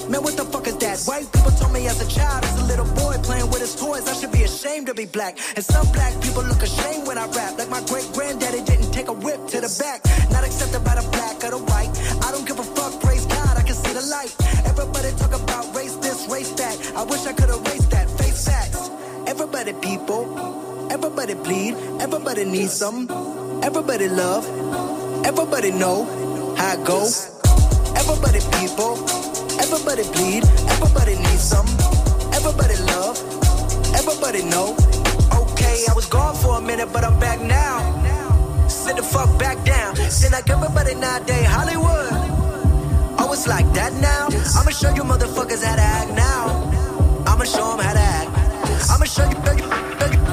Man, 0.09 0.23
what 0.23 0.37
the 0.37 0.45
fuck 0.45 0.67
is 0.67 0.77
that? 0.79 1.01
White 1.09 1.33
people 1.33 1.51
told 1.53 1.73
me 1.73 1.87
as 1.87 1.99
a 2.01 2.09
child, 2.09 2.45
as 2.45 2.61
a 2.61 2.65
little 2.65 2.85
boy 2.85 3.17
playing 3.23 3.49
with 3.49 3.61
his 3.61 3.75
toys, 3.75 4.07
I 4.07 4.13
should 4.13 4.33
be 4.33 4.43
ashamed 4.43 4.87
to 4.89 4.95
be 4.95 5.07
black. 5.07 5.39
And 5.57 5.65
some 5.65 5.87
black 5.93 6.13
people 6.21 6.45
look 6.45 6.63
ashamed 6.63 7.07
when 7.07 7.17
I 7.17 7.27
rap. 7.29 7.57
Like 7.59 7.71
my 7.71 7.81
great 7.89 8.11
granddaddy 8.13 8.63
didn't 8.65 8.93
take 8.93 9.09
a 9.09 9.13
whip 9.13 9.41
to 9.49 9.61
the 9.61 9.73
back. 9.81 10.05
Not 10.31 10.45
accepted 10.45 10.85
by 10.85 10.97
the 11.01 11.09
black 11.09 11.43
or 11.45 11.57
the 11.57 11.63
white. 11.73 11.89
I 12.23 12.31
don't 12.33 12.47
give 12.47 12.59
a 12.59 12.65
fuck, 12.77 13.01
praise 14.05 14.37
God, 14.37 14.45
I 14.45 14.45
can 14.45 14.45
see 14.45 14.45
the 14.45 14.45
light. 14.45 14.67
Everybody 14.67 15.11
talk 15.17 15.35
about 15.35 15.75
race 15.75 15.97
this, 15.97 16.29
race 16.29 16.51
that. 16.53 16.97
I 16.97 17.03
wish 17.05 17.27
I 17.27 17.33
could 17.33 17.51
erase 17.51 17.87
that. 17.87 18.11
Face 18.19 18.47
facts. 18.47 18.91
Everybody 19.27 19.73
people, 19.75 20.91
everybody 20.91 21.35
bleed, 21.35 21.75
everybody 22.01 22.45
needs 22.45 22.73
some, 22.73 23.09
everybody 23.63 24.09
love, 24.09 24.45
everybody 25.27 25.71
know 25.71 26.05
how 26.57 26.75
it 26.75 26.85
go. 26.87 27.09
Everybody 27.97 28.41
people, 28.59 28.99
everybody 29.61 30.03
bleed, 30.13 30.45
everybody 30.69 31.17
needs 31.17 31.41
some, 31.41 31.67
everybody 32.35 32.77
love, 32.93 33.17
everybody 33.95 34.43
know. 34.45 34.77
Okay, 35.33 35.85
I 35.89 35.93
was 35.95 36.07
gone 36.07 36.35
for 36.37 36.59
a 36.59 36.61
minute, 36.61 36.93
but 36.93 37.05
I'm 37.05 37.19
back 37.19 37.41
now. 37.41 38.69
Sit 38.69 38.97
the 38.97 39.03
fuck 39.03 39.39
back 39.39 39.65
down. 39.65 39.95
Then 39.95 40.33
like 40.33 40.51
everybody 40.51 40.95
nowadays, 40.95 41.47
Hollywood. 41.47 42.34
It's 43.35 43.49
like 43.49 43.67
that 43.73 43.93
now. 43.95 44.29
I'ma 44.57 44.71
show 44.71 44.95
you 44.95 45.03
motherfuckers 45.03 45.65
how 45.65 45.75
to 45.75 45.83
act 45.83 46.13
now. 46.13 46.71
I'ma 47.27 47.43
show 47.43 47.73
'em 47.73 47.81
how 47.81 47.93
to 47.93 47.99
act. 47.99 48.31
I'ma 48.89 49.07
show 49.07 49.29
you, 49.29 50.24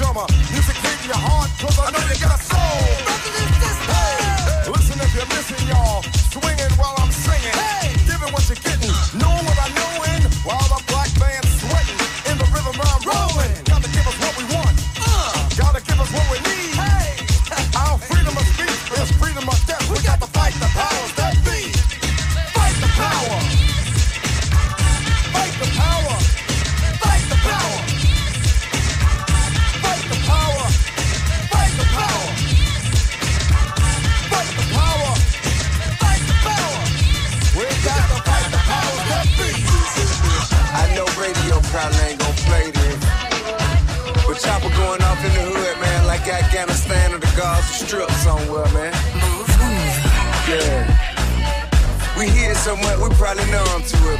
you. 0.00 0.26
Music 0.50 0.76
hit 0.76 1.06
your 1.06 1.16
heart, 1.16 1.50
cause 1.60 1.78
I 1.78 1.90
know 1.90 1.98
you 2.12 2.20
got 2.20 2.53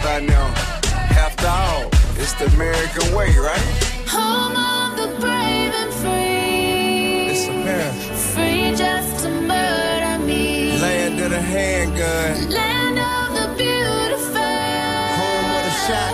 by 0.05 0.21
now. 0.21 0.47
After 1.27 1.47
all, 1.47 1.89
it's 2.21 2.35
the 2.35 2.47
American 2.55 3.15
way, 3.17 3.31
right? 3.39 3.69
Home 4.07 4.55
of 4.55 4.97
the 5.01 5.09
brave 5.19 5.73
and 5.83 5.93
free. 5.95 7.33
It's 7.33 7.49
America. 7.49 8.15
Free 8.35 8.77
just 8.77 9.25
to 9.25 9.31
murder 9.31 10.23
me. 10.25 10.79
Land 10.79 11.19
of 11.21 11.31
the 11.31 11.41
handgun, 11.41 12.51
Land 12.51 12.99
of 12.99 13.29
the 13.39 13.47
beautiful. 13.57 14.37
home 15.19 15.47
with 15.55 15.73
a 15.73 15.77
shotgun. 15.87 16.14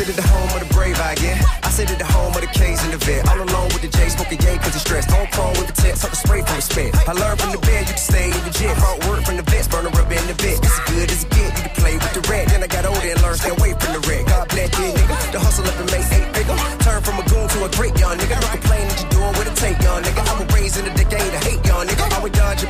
Move. 0.00 0.08
You 0.08 0.14
said 0.14 0.18
it 0.18 0.22
the 0.22 0.28
home 0.32 0.48
of 0.56 0.66
the 0.66 0.74
brave, 0.74 0.98
I 1.00 1.14
get. 1.14 1.36
I 1.62 1.68
sit 1.68 1.90
at 1.90 1.98
the 1.98 2.06
home 2.06 2.32
of 2.32 2.40
the 2.40 2.46
K's 2.46 2.82
and 2.84 2.92
the 2.92 2.96
vet. 3.04 3.28
All 3.28 3.36
alone 3.36 3.68
with 3.68 3.82
the 3.82 3.88
J, 3.88 4.08
smoking 4.08 4.40
yay 4.40 4.56
cause 4.56 4.72
it's 4.72 4.80
stressed. 4.80 5.10
Home 5.10 5.28
prone 5.28 5.52
with 5.60 5.66
the 5.66 5.76
text, 5.76 6.02
something 6.02 6.16
spray 6.16 6.40
from 6.40 6.56
the 6.56 6.62
spit. 6.62 6.96
I 7.06 7.12
learned 7.12 7.40
from 7.40 7.52
the 7.52 7.58
bed, 7.58 7.84
you 7.84 7.92
can 7.92 8.00
stay 8.00 8.32
in 8.32 8.42
the 8.44 8.50
jet. 8.50 8.76
Brought 8.80 9.04
word 9.04 9.19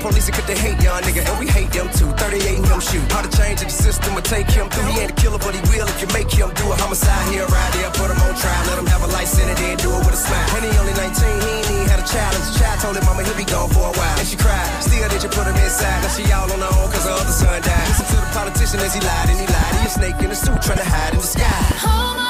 Police 0.00 0.33
because 0.33 0.49
they 0.49 0.57
hate, 0.57 0.80
young 0.80 0.97
nigga. 1.04 1.21
And 1.28 1.37
we 1.37 1.47
hate 1.47 1.69
them 1.76 1.92
too. 1.92 2.09
38 2.16 2.57
and 2.57 2.66
him 2.66 2.80
shoot. 2.80 3.04
How 3.12 3.21
to 3.21 3.28
change 3.37 3.61
the 3.61 3.69
system 3.69 4.16
will 4.16 4.25
take 4.25 4.49
him 4.49 4.64
through. 4.73 4.88
He 4.88 5.04
ain't 5.04 5.12
a 5.12 5.19
killer, 5.21 5.37
but 5.37 5.52
he 5.52 5.61
will 5.69 5.85
if 5.85 6.00
you 6.00 6.09
make 6.16 6.33
him 6.33 6.49
do 6.57 6.73
a 6.73 6.76
homicide 6.80 7.28
here, 7.28 7.45
right 7.45 7.73
there. 7.76 7.92
Put 8.00 8.09
him 8.09 8.16
on 8.25 8.33
trial, 8.33 8.62
let 8.73 8.80
him 8.80 8.88
have 8.88 9.04
a 9.04 9.11
life 9.12 9.28
sentence, 9.28 9.61
then 9.61 9.76
do 9.76 9.92
it 9.92 10.00
with 10.00 10.16
a 10.16 10.21
smile. 10.21 10.49
When 10.57 10.64
he 10.64 10.73
only 10.80 10.97
19, 10.97 11.12
he 11.12 11.50
ain't 11.61 11.69
even 11.69 11.88
had 11.92 12.00
a 12.00 12.09
child. 12.09 12.33
A 12.33 12.40
child 12.57 12.76
told 12.80 12.97
him, 12.97 13.04
mama, 13.04 13.28
he'll 13.28 13.37
be 13.37 13.45
gone 13.45 13.69
for 13.69 13.85
a 13.85 13.92
while. 13.92 14.16
And 14.16 14.26
she 14.26 14.40
cried. 14.40 14.69
Still, 14.80 15.09
did 15.12 15.21
you 15.21 15.28
put 15.28 15.45
him 15.45 15.57
inside? 15.61 16.00
Now 16.00 16.12
she 16.16 16.25
all 16.33 16.49
on 16.49 16.64
her 16.64 16.73
own 16.80 16.88
cause 16.88 17.04
her 17.04 17.12
other 17.12 17.37
son 17.37 17.61
died. 17.61 17.87
Listen 17.92 18.09
to 18.09 18.19
the 18.25 18.30
politician 18.33 18.80
as 18.80 18.97
he 18.97 19.04
lied 19.04 19.28
and 19.28 19.37
he 19.37 19.47
lied. 19.52 19.73
He 19.85 19.87
a 19.87 19.90
snake 19.92 20.19
in 20.25 20.33
a 20.33 20.38
suit 20.38 20.64
trying 20.64 20.80
to 20.80 20.88
hide 20.88 21.12
in 21.12 21.21
the 21.21 21.28
sky. 21.28 21.61
Home 21.85 22.29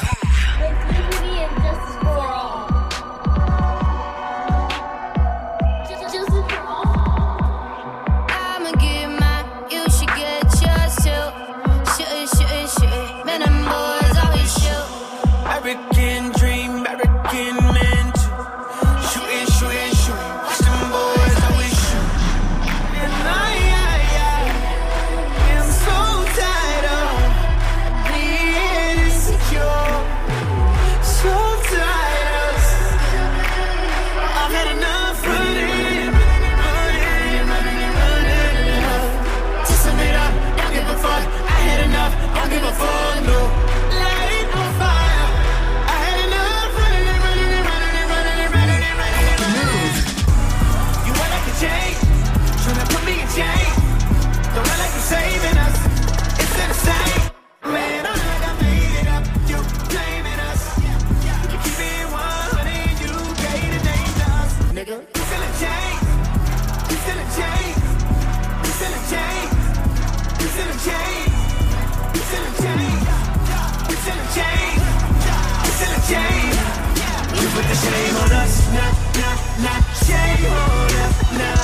put 77.53 77.65
the 77.67 77.75
shame 77.75 78.15
on 78.15 78.31
us, 78.31 78.53
nah, 78.71 78.91
nah, 79.19 79.35
nah, 79.63 79.79
shame 80.05 80.45
on 80.45 80.93
us, 81.03 81.15
nah, 81.39 81.59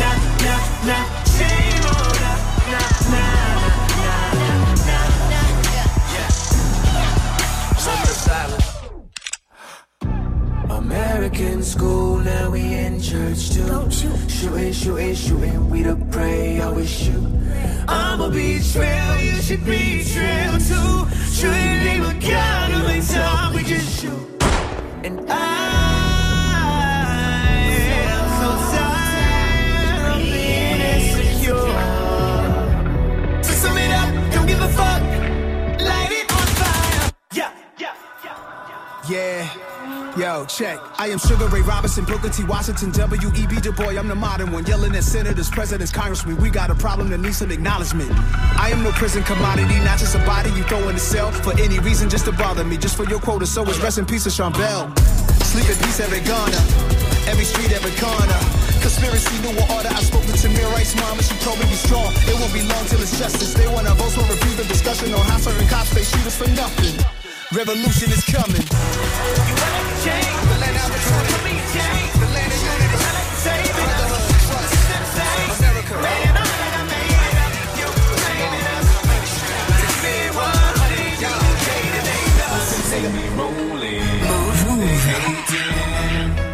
nah, 0.00 0.16
nah, 0.44 0.60
nah, 0.86 1.04
shame 1.34 1.86
on 1.94 2.22
us, 2.30 2.42
nah, 2.72 2.88
nah, 3.10 3.30
nah. 3.30 4.46
American 10.70 11.62
school, 11.62 12.18
now 12.18 12.50
we 12.50 12.60
in 12.74 13.00
church 13.00 13.50
too. 13.50 13.66
Don't 13.66 13.92
shoot. 13.92 14.30
Shooting, 14.30 14.72
shooting, 14.72 15.14
shooting, 15.14 15.70
we 15.70 15.82
the 15.82 15.96
prey, 16.12 16.60
always 16.60 16.90
shoot. 16.90 17.26
I'm 17.88 18.20
a 18.20 18.28
betrayal, 18.30 19.20
you 19.20 19.42
should 19.42 19.64
betrayal 19.64 20.58
too. 20.58 21.06
Shooting 21.32 21.84
name 21.84 22.04
a 22.04 22.14
God, 22.20 22.70
only 22.72 23.00
time 23.00 23.54
we 23.54 23.62
just 23.64 24.00
shoot. 24.00 24.35
And 25.04 25.30
I 25.30 25.85
Yo, 40.16 40.46
check. 40.46 40.80
I 40.96 41.08
am 41.08 41.18
Sugar 41.18 41.46
Ray 41.48 41.60
Robinson, 41.60 42.06
Booker 42.06 42.30
T. 42.30 42.42
Washington, 42.44 42.90
W.E.B. 42.90 43.60
Du 43.60 43.70
Bois. 43.70 43.98
I'm 43.98 44.08
the 44.08 44.14
modern 44.14 44.50
one, 44.50 44.64
yelling 44.64 44.96
at 44.96 45.04
senators, 45.04 45.50
presidents, 45.50 45.92
congressmen. 45.92 46.38
We 46.38 46.48
got 46.48 46.70
a 46.70 46.74
problem 46.74 47.10
that 47.10 47.18
needs 47.18 47.36
some 47.36 47.50
acknowledgement. 47.50 48.10
I 48.56 48.70
am 48.72 48.82
no 48.82 48.92
prison 48.92 49.22
commodity, 49.24 49.78
not 49.84 49.98
just 49.98 50.14
a 50.14 50.18
body 50.24 50.48
you 50.56 50.62
throw 50.64 50.88
in 50.88 50.94
the 50.94 51.04
cell 51.04 51.30
for 51.32 51.52
any 51.60 51.80
reason 51.80 52.08
just 52.08 52.24
to 52.24 52.32
bother 52.32 52.64
me. 52.64 52.78
Just 52.78 52.96
for 52.96 53.04
your 53.04 53.20
quota, 53.20 53.44
so 53.44 53.62
it's 53.64 53.78
rest 53.80 53.98
in 53.98 54.06
peace 54.06 54.24
of 54.24 54.32
Sean 54.32 54.52
Bell. 54.54 54.88
Sleep 55.52 55.68
in 55.68 55.76
peace, 55.84 56.00
every 56.00 56.20
Ghana, 56.20 56.64
every 57.28 57.44
street, 57.44 57.72
every 57.72 57.92
corner. 58.00 58.40
Conspiracy, 58.80 59.36
new 59.44 59.52
order. 59.68 59.92
I 59.92 60.00
spoke 60.00 60.24
to 60.24 60.32
Tamir 60.32 60.72
Rice's 60.72 60.96
mom 60.96 61.18
and 61.18 61.26
she 61.26 61.36
told 61.44 61.58
me 61.58 61.66
be 61.66 61.76
strong. 61.76 62.08
It 62.24 62.40
won't 62.40 62.54
be 62.54 62.64
long 62.64 62.86
till 62.88 63.02
it's 63.02 63.18
justice. 63.18 63.52
They 63.52 63.68
wanna 63.68 63.92
vote 63.92 64.16
for 64.16 64.24
review 64.32 64.56
the 64.56 64.64
discussion 64.64 65.12
on 65.12 65.26
how 65.26 65.36
certain 65.36 65.68
cops 65.68 65.92
they 65.92 66.04
shoot 66.04 66.24
us 66.24 66.38
for 66.40 66.48
nothing. 66.56 67.15
Revolution 67.52 68.10
is 68.10 68.24
coming. 68.24 68.58
You 68.58 69.54
wanna 69.54 69.94
change? 70.02 70.34
The 70.50 70.58
land 70.58 70.76
trying 70.98 71.30
to 71.30 71.38
be 71.46 71.54
changed. 71.70 72.18
The 72.18 72.26
land 72.34 72.50
of 72.50 72.58
unity. 72.58 72.98
Trying 72.98 73.22
to 73.22 73.36
save 73.38 73.70
it. 73.70 73.86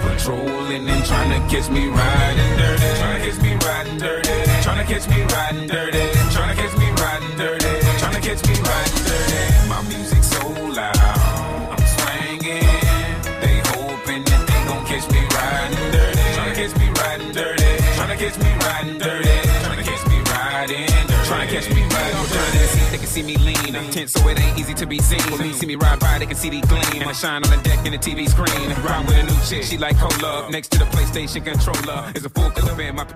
Patrolling 0.02 0.88
and 0.88 1.04
trying 1.06 1.30
to 1.30 1.38
catch 1.48 1.70
me 1.70 1.88
riding 1.88 2.56
dirty. 2.58 2.88
Trying 2.98 3.18
to 3.18 3.30
catch 3.30 3.40
me 3.40 3.54
riding 3.64 3.98
dirty. 3.98 4.28
Trying 4.62 4.86
to 4.86 4.92
catch 4.92 5.08
me 5.08 5.22
riding 5.22 5.66
dirty. 5.66 6.02
Trying 6.30 6.54
to 6.54 6.62
catch 6.62 6.76
me 6.76 6.90
riding 7.00 7.36
dirty. 7.38 7.72
Trying 7.98 8.14
to 8.14 8.20
catch 8.20 8.44
me 8.46 8.54
riding 8.60 9.04
dirty. 9.08 9.68
My 9.68 9.82
music 9.88 10.11
See, 23.12 23.22
me 23.22 23.36
lean. 23.36 23.76
I'm 23.76 23.90
tense, 23.90 24.12
so 24.12 24.26
it 24.26 24.40
ain't 24.40 24.58
easy 24.58 24.72
to 24.72 24.86
be 24.86 24.98
seen. 24.98 25.20
When 25.30 25.42
they 25.42 25.52
see 25.52 25.66
me 25.66 25.74
ride 25.74 26.00
by, 26.00 26.18
they 26.18 26.24
can 26.24 26.34
see 26.34 26.48
the 26.48 26.66
gleam. 26.66 27.02
And 27.02 27.10
I 27.10 27.12
shine 27.12 27.44
on 27.44 27.50
the 27.50 27.62
deck 27.62 27.84
in 27.84 27.92
the 27.92 27.98
TV 27.98 28.26
screen. 28.26 28.70
Ride 28.82 29.06
with 29.06 29.18
a 29.18 29.22
new 29.24 29.38
chick, 29.46 29.64
she 29.64 29.76
like 29.76 29.98
cola. 29.98 30.50
Next 30.50 30.68
to 30.68 30.78
the 30.78 30.86
PlayStation 30.86 31.44
controller 31.44 32.10
is 32.14 32.24
a 32.24 32.30
full 32.30 32.50
clip 32.52 32.78
in 32.78 32.94
my. 32.96 33.06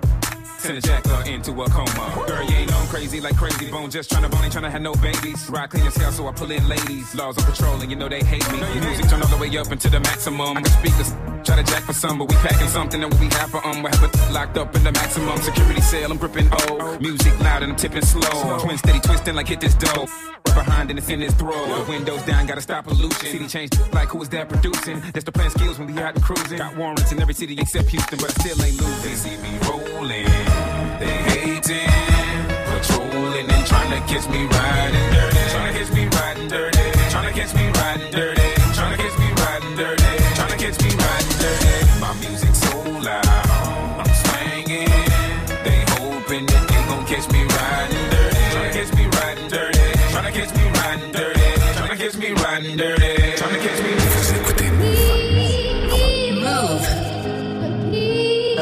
Send 0.59 0.77
a 0.77 0.81
jacker 0.81 1.27
into 1.27 1.51
a 1.63 1.69
coma. 1.71 2.25
Girl, 2.27 2.43
you 2.43 2.55
ain't 2.57 2.73
on 2.75 2.85
crazy 2.87 3.19
like 3.19 3.37
crazy 3.37 3.71
bone. 3.71 3.89
Just 3.89 4.11
tryna 4.11 4.29
bone, 4.29 4.43
ain't 4.43 4.53
tryna 4.53 4.69
have 4.69 4.83
no 4.83 4.93
babies. 4.93 5.49
Ride 5.49 5.71
clean 5.71 5.87
as 5.87 5.97
hell, 5.97 6.11
so 6.11 6.27
I 6.27 6.31
pull 6.31 6.51
in 6.51 6.67
ladies. 6.69 7.15
Laws 7.15 7.39
on 7.39 7.45
patrol, 7.51 7.81
and 7.81 7.89
you 7.89 7.97
know 7.97 8.07
they 8.07 8.21
hate 8.21 8.45
me. 8.51 8.59
Music 8.79 9.09
turn 9.09 9.23
all 9.23 9.29
the 9.29 9.37
way 9.37 9.57
up 9.57 9.71
into 9.71 9.89
the 9.89 9.99
maximum. 9.99 10.57
I 10.57 10.61
can 10.61 10.71
speak 10.73 10.93
Try 11.47 11.63
to 11.63 11.63
jack 11.63 11.83
for 11.83 11.93
some, 11.93 12.17
but 12.19 12.27
we 12.27 12.35
packing 12.43 12.67
something 12.67 12.99
that 12.99 13.13
we 13.21 13.27
have 13.39 13.49
for 13.49 13.65
um. 13.65 13.81
We 13.81 13.89
have 13.89 14.03
it 14.03 14.33
locked 14.33 14.57
up 14.57 14.75
in 14.75 14.83
the 14.83 14.91
maximum 14.91 15.37
security 15.37 15.79
cell. 15.79 16.11
I'm 16.11 16.17
gripping 16.17 16.49
O. 16.51 16.97
Music 16.99 17.39
loud 17.39 17.63
and 17.63 17.71
I'm 17.71 17.77
tipping 17.77 18.01
slow. 18.01 18.59
Twin 18.59 18.77
steady 18.77 18.99
twisting 18.99 19.33
like 19.33 19.47
hit 19.47 19.61
this 19.61 19.73
dough. 19.75 20.07
Behind 20.43 20.89
and 20.89 20.99
it's 20.99 21.07
in 21.07 21.21
his 21.21 21.33
throat. 21.35 21.87
Windows 21.87 22.21
down, 22.23 22.47
gotta 22.47 22.59
stop 22.59 22.83
pollution. 22.83 23.31
City 23.31 23.47
changed 23.47 23.79
like 23.93 24.09
who 24.09 24.21
is 24.21 24.27
that 24.27 24.49
producing? 24.49 24.99
That's 25.13 25.23
the 25.23 25.31
plan 25.31 25.49
skills 25.49 25.79
when 25.79 25.87
we 25.95 26.01
out 26.01 26.21
cruising. 26.21 26.57
Got 26.57 26.75
warrants 26.75 27.13
in 27.13 27.21
every 27.21 27.33
city 27.33 27.55
except 27.57 27.87
Houston, 27.91 28.19
but 28.19 28.29
I 28.29 28.43
still 28.43 28.65
ain't 28.65 28.81
losing. 28.81 29.09
They 29.09 29.15
see 29.15 29.37
me 29.37 29.57
rolling, 29.69 30.25
they 30.99 31.15
hating, 31.31 31.87
patrolling 32.67 33.49
and 33.49 33.65
trying 33.65 33.91
to 33.91 33.99
catch 34.11 34.27
me 34.27 34.43
riding 34.47 35.13
dirty. 35.15 35.51
Trying 35.53 35.73
to 35.73 35.79
catch 35.79 35.93
me 35.93 36.07
riding 36.07 36.47
dirty. 36.49 37.09
Trying 37.09 37.33
to 37.33 37.39
catch 37.39 37.55
me 37.55 37.69
riding 37.69 38.11
dirty. 38.11 38.56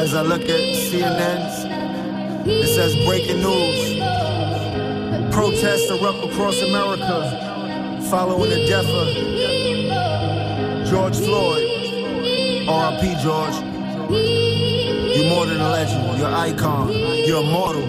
As 0.06 0.14
I 0.14 0.22
look 0.22 0.42
at 0.42 0.60
CNN, 0.86 2.46
it 2.46 2.68
says 2.68 2.94
breaking 3.04 3.42
news. 3.42 3.98
Protests 5.34 5.90
erupt 5.90 6.24
across 6.30 6.62
America 6.62 8.06
following 8.08 8.50
the 8.50 8.66
death 8.68 8.86
of 8.86 9.08
George 10.86 11.16
Floyd. 11.16 12.68
R.I.P. 12.68 13.16
George. 13.20 13.56
You're 15.16 15.28
more 15.28 15.44
than 15.44 15.60
a 15.60 15.70
legend. 15.70 16.18
You're 16.20 16.32
icon. 16.32 16.92
You're 17.26 17.42
immortal. 17.42 17.82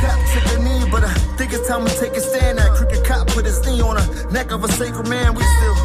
Cap 0.00 0.18
took 0.32 0.58
a 0.58 0.62
knee, 0.62 0.88
but 0.90 1.04
I 1.04 1.12
think 1.36 1.52
it's 1.52 1.68
time 1.68 1.84
to 1.84 2.00
take 2.00 2.16
a 2.16 2.20
stand. 2.22 2.56
That 2.56 2.74
cricket 2.74 3.04
cop 3.04 3.28
put 3.28 3.44
his 3.44 3.60
knee 3.66 3.82
on 3.82 3.96
the 3.96 4.28
neck 4.32 4.52
of 4.52 4.64
a 4.64 4.68
sacred 4.72 5.06
man. 5.06 5.34
We 5.34 5.42
still 5.42 5.76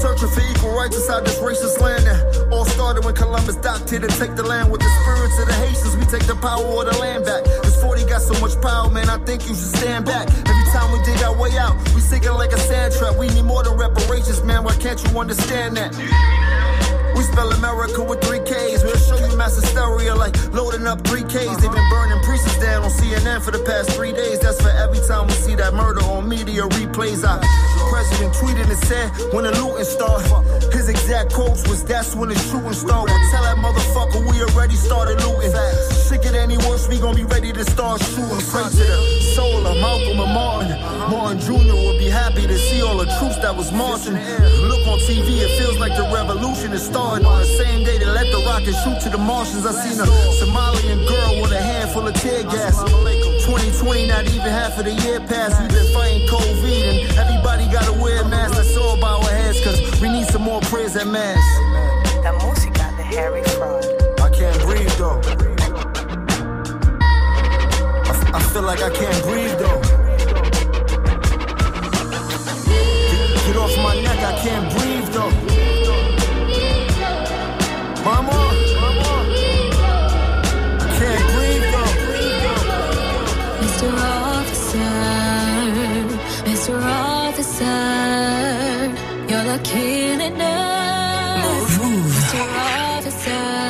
searching 0.00 0.28
for 0.28 0.40
equal 0.40 0.76
rights 0.76 0.94
inside 0.94 1.24
this 1.24 1.38
racist 1.40 1.80
land. 1.80 2.06
All 2.06 2.39
started 2.90 3.06
when 3.06 3.14
Columbus 3.14 3.54
docked 3.56 3.88
here 3.88 4.00
to 4.00 4.08
take 4.18 4.34
the 4.34 4.42
land 4.42 4.68
with 4.68 4.80
the 4.80 4.90
spirits 4.98 5.38
of 5.38 5.46
the 5.46 5.54
Haitians. 5.54 5.94
We 5.94 6.04
take 6.10 6.26
the 6.26 6.34
power 6.34 6.66
of 6.66 6.90
the 6.90 6.98
land 6.98 7.24
back. 7.24 7.44
This 7.62 7.80
40 7.80 8.04
got 8.06 8.20
so 8.20 8.34
much 8.40 8.60
power, 8.60 8.90
man. 8.90 9.08
I 9.08 9.16
think 9.18 9.42
you 9.46 9.54
should 9.54 9.78
stand 9.78 10.06
back. 10.06 10.26
Every 10.26 10.66
time 10.74 10.90
we 10.90 10.98
dig 11.04 11.22
our 11.22 11.36
way 11.38 11.56
out, 11.56 11.78
we 11.94 12.00
sinking 12.00 12.32
like 12.32 12.50
a 12.50 12.58
sand 12.58 12.92
trap. 12.94 13.14
We 13.14 13.28
need 13.28 13.44
more 13.44 13.62
than 13.62 13.78
reparations, 13.78 14.42
man. 14.42 14.64
Why 14.64 14.74
can't 14.74 14.98
you 15.04 15.20
understand 15.20 15.76
that? 15.76 15.94
We 17.14 17.22
spell 17.22 17.52
America 17.52 18.02
with 18.02 18.24
three 18.24 18.39
mass 19.40 19.56
hysteria 19.56 20.14
like 20.14 20.36
loading 20.52 20.86
up 20.86 21.00
three 21.08 21.22
Ks. 21.22 21.56
They've 21.60 21.72
been 21.72 21.88
burning 21.88 22.20
priests 22.28 22.58
down 22.60 22.84
on 22.84 22.90
CNN 22.90 23.40
for 23.40 23.50
the 23.50 23.64
past 23.64 23.90
three 23.92 24.12
days. 24.12 24.38
That's 24.38 24.60
for 24.60 24.68
every 24.68 25.00
time 25.08 25.28
we 25.28 25.32
see 25.32 25.54
that 25.54 25.72
murder 25.72 26.04
on 26.12 26.28
media 26.28 26.68
replays. 26.76 27.24
Our 27.24 27.40
president 27.88 28.34
tweeted 28.34 28.68
and 28.68 28.80
said, 28.84 29.08
when 29.32 29.44
the 29.44 29.52
looting 29.52 29.88
start, 29.88 30.28
his 30.74 30.90
exact 30.90 31.32
quotes 31.32 31.66
was, 31.66 31.82
that's 31.82 32.14
when 32.14 32.28
the 32.28 32.36
shooting 32.36 32.74
start. 32.74 33.08
Well, 33.08 33.30
tell 33.32 33.44
that 33.48 33.56
motherfucker 33.56 34.20
we 34.28 34.42
already 34.42 34.74
started 34.74 35.16
looting. 35.24 35.52
Sick 35.88 36.26
it 36.26 36.34
any 36.34 36.58
worse, 36.68 36.86
we 36.86 37.00
gon' 37.00 37.16
be 37.16 37.24
ready 37.24 37.50
to 37.50 37.64
start 37.64 38.02
shooting. 38.02 38.44
Pray 38.52 38.68
to 38.68 38.84
the 38.92 39.20
soul 39.34 39.66
of 39.66 39.76
Malcolm 39.80 40.20
and 40.20 40.34
Martin. 40.36 40.76
Martin 41.08 41.40
Jr. 41.40 41.76
would 41.88 41.98
be 41.98 42.10
happy 42.10 42.46
to 42.46 42.58
see 42.58 42.82
all 42.82 42.98
the 42.98 43.08
troops 43.16 43.38
that 43.40 43.56
was 43.56 43.72
marching. 43.72 44.20
Look 44.68 44.84
on 44.86 44.98
TV, 45.08 45.40
it 45.40 45.52
feels 45.56 45.78
like 45.78 45.96
the 45.96 46.04
revolution 46.12 46.72
is 46.72 46.84
starting. 46.84 47.24
On 47.24 47.38
the 47.40 47.46
same 47.46 47.84
day 47.84 47.96
they 47.96 48.04
let 48.04 48.28
the 48.30 48.42
rocket 48.44 48.76
shoot 48.84 49.00
to 49.00 49.08
the 49.08 49.29
Martians, 49.30 49.64
I 49.64 49.70
seen 49.70 50.00
a 50.00 50.06
Somalian 50.42 51.06
girl 51.06 51.40
with 51.40 51.52
a 51.52 51.62
handful 51.62 52.04
of 52.04 52.14
tear 52.14 52.42
gas. 52.42 52.82
2020, 53.46 54.08
not 54.08 54.24
even 54.24 54.50
half 54.50 54.76
of 54.76 54.84
the 54.84 54.92
year 55.06 55.20
passed. 55.20 55.60
We've 55.60 55.70
been 55.70 55.86
fighting 55.94 56.26
COVID, 56.26 56.82
and 56.90 56.98
everybody 57.16 57.70
gotta 57.70 57.92
wear 57.92 58.22
a 58.22 58.28
mask. 58.28 58.54
That's 58.54 58.76
all 58.76 58.98
about 58.98 59.22
our 59.22 59.30
heads, 59.30 59.62
cause 59.62 59.78
we 60.00 60.08
need 60.08 60.26
some 60.26 60.42
more 60.42 60.60
prayers 60.62 60.96
at 60.96 61.06
mass. 61.06 61.38
La 62.24 62.32
música 62.42 62.90
de 62.96 63.04
Harry 63.14 63.44
Fraud. 63.54 63.86
I 64.18 64.30
can't 64.30 64.60
breathe 64.66 64.94
though. 64.98 65.20
I 68.34 68.40
feel 68.52 68.62
like 68.62 68.82
I 68.82 68.90
can't 68.90 69.22
breathe 69.22 69.56
though. 69.62 69.80
Get, 73.06 73.46
get 73.46 73.56
off 73.62 73.76
my 73.78 73.94
neck, 74.02 74.18
I 74.18 74.34
can't 74.42 74.68
breathe 74.72 74.79
Officer, 87.50 88.94
you're 89.28 89.42
the 89.42 89.58
killing 89.64 90.40
us. 90.40 91.78
Mr. 91.78 92.40
Officer, 92.96 93.69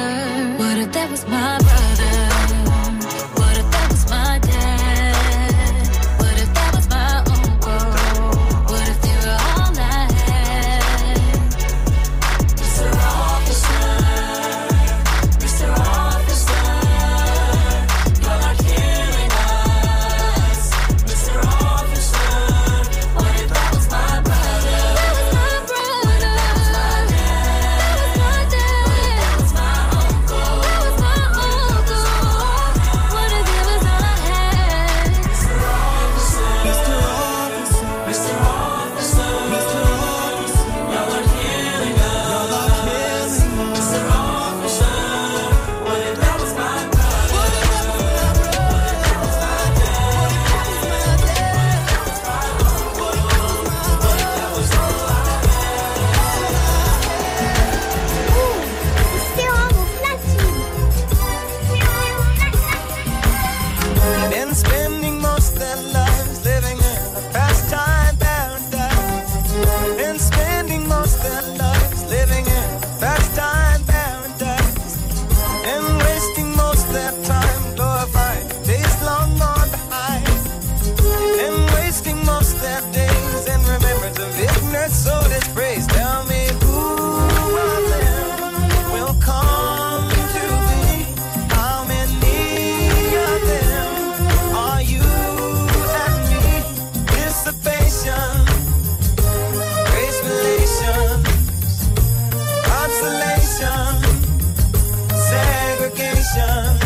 segregation, 106.20 106.78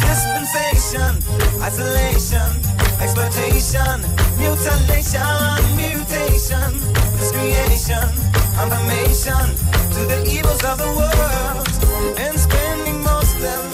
dispensation, 0.00 1.14
isolation, 1.62 2.50
exploitation, 3.00 4.00
mutilation, 4.38 5.76
mutation, 5.76 6.70
discreation, 7.18 8.08
confirmation. 8.56 9.44
To 9.92 10.00
the 10.06 10.24
evils 10.26 10.64
of 10.64 10.78
the 10.78 10.88
world, 10.88 12.18
and 12.18 12.38
spending 12.38 13.02
most 13.02 13.38
their 13.40 13.71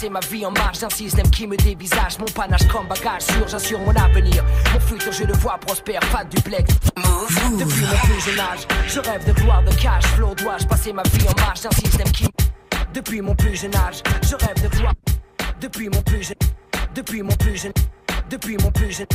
passer 0.00 0.10
ma 0.10 0.20
vie 0.20 0.46
en 0.46 0.50
marge 0.52 0.78
d'un 0.78 0.88
système 0.88 1.28
qui 1.30 1.46
me 1.46 1.56
dévisage. 1.56 2.18
Mon 2.18 2.26
panache 2.26 2.66
comme 2.68 2.86
bagage 2.86 3.22
sûr, 3.22 3.46
j'assure 3.46 3.78
mon 3.80 3.94
avenir. 3.94 4.44
Mon 4.72 4.80
futur, 4.80 5.12
je 5.12 5.24
le 5.24 5.34
vois 5.34 5.58
prospère, 5.58 6.00
pas 6.12 6.24
de 6.24 6.30
duplex. 6.30 6.74
Depuis 7.58 7.82
mon 7.82 7.98
plus 8.06 8.20
jeune 8.24 8.40
âge, 8.40 8.66
je 8.86 9.00
rêve 9.00 9.26
de 9.26 9.32
gloire, 9.32 9.62
de 9.62 9.74
cash 9.74 10.04
flow. 10.14 10.34
Dois-je 10.34 10.66
passer 10.66 10.92
ma 10.92 11.02
vie 11.02 11.26
en 11.28 11.40
marge 11.40 11.60
d'un 11.60 11.70
système 11.70 12.10
qui. 12.12 12.28
Depuis 12.94 13.20
mon 13.20 13.34
plus 13.34 13.56
jeune 13.56 13.74
âge, 13.76 14.02
je 14.22 14.36
rêve 14.36 14.62
de 14.62 14.68
gloire. 14.76 14.94
Depuis 15.60 15.88
mon 15.88 16.02
plus 16.02 16.22
jeune. 16.22 16.36
Depuis 16.94 17.22
mon 17.22 17.36
plus 17.36 17.56
jeune. 17.56 17.72
Depuis 18.30 18.56
mon 18.56 18.70
plus 18.70 18.92
jeune. 18.92 19.06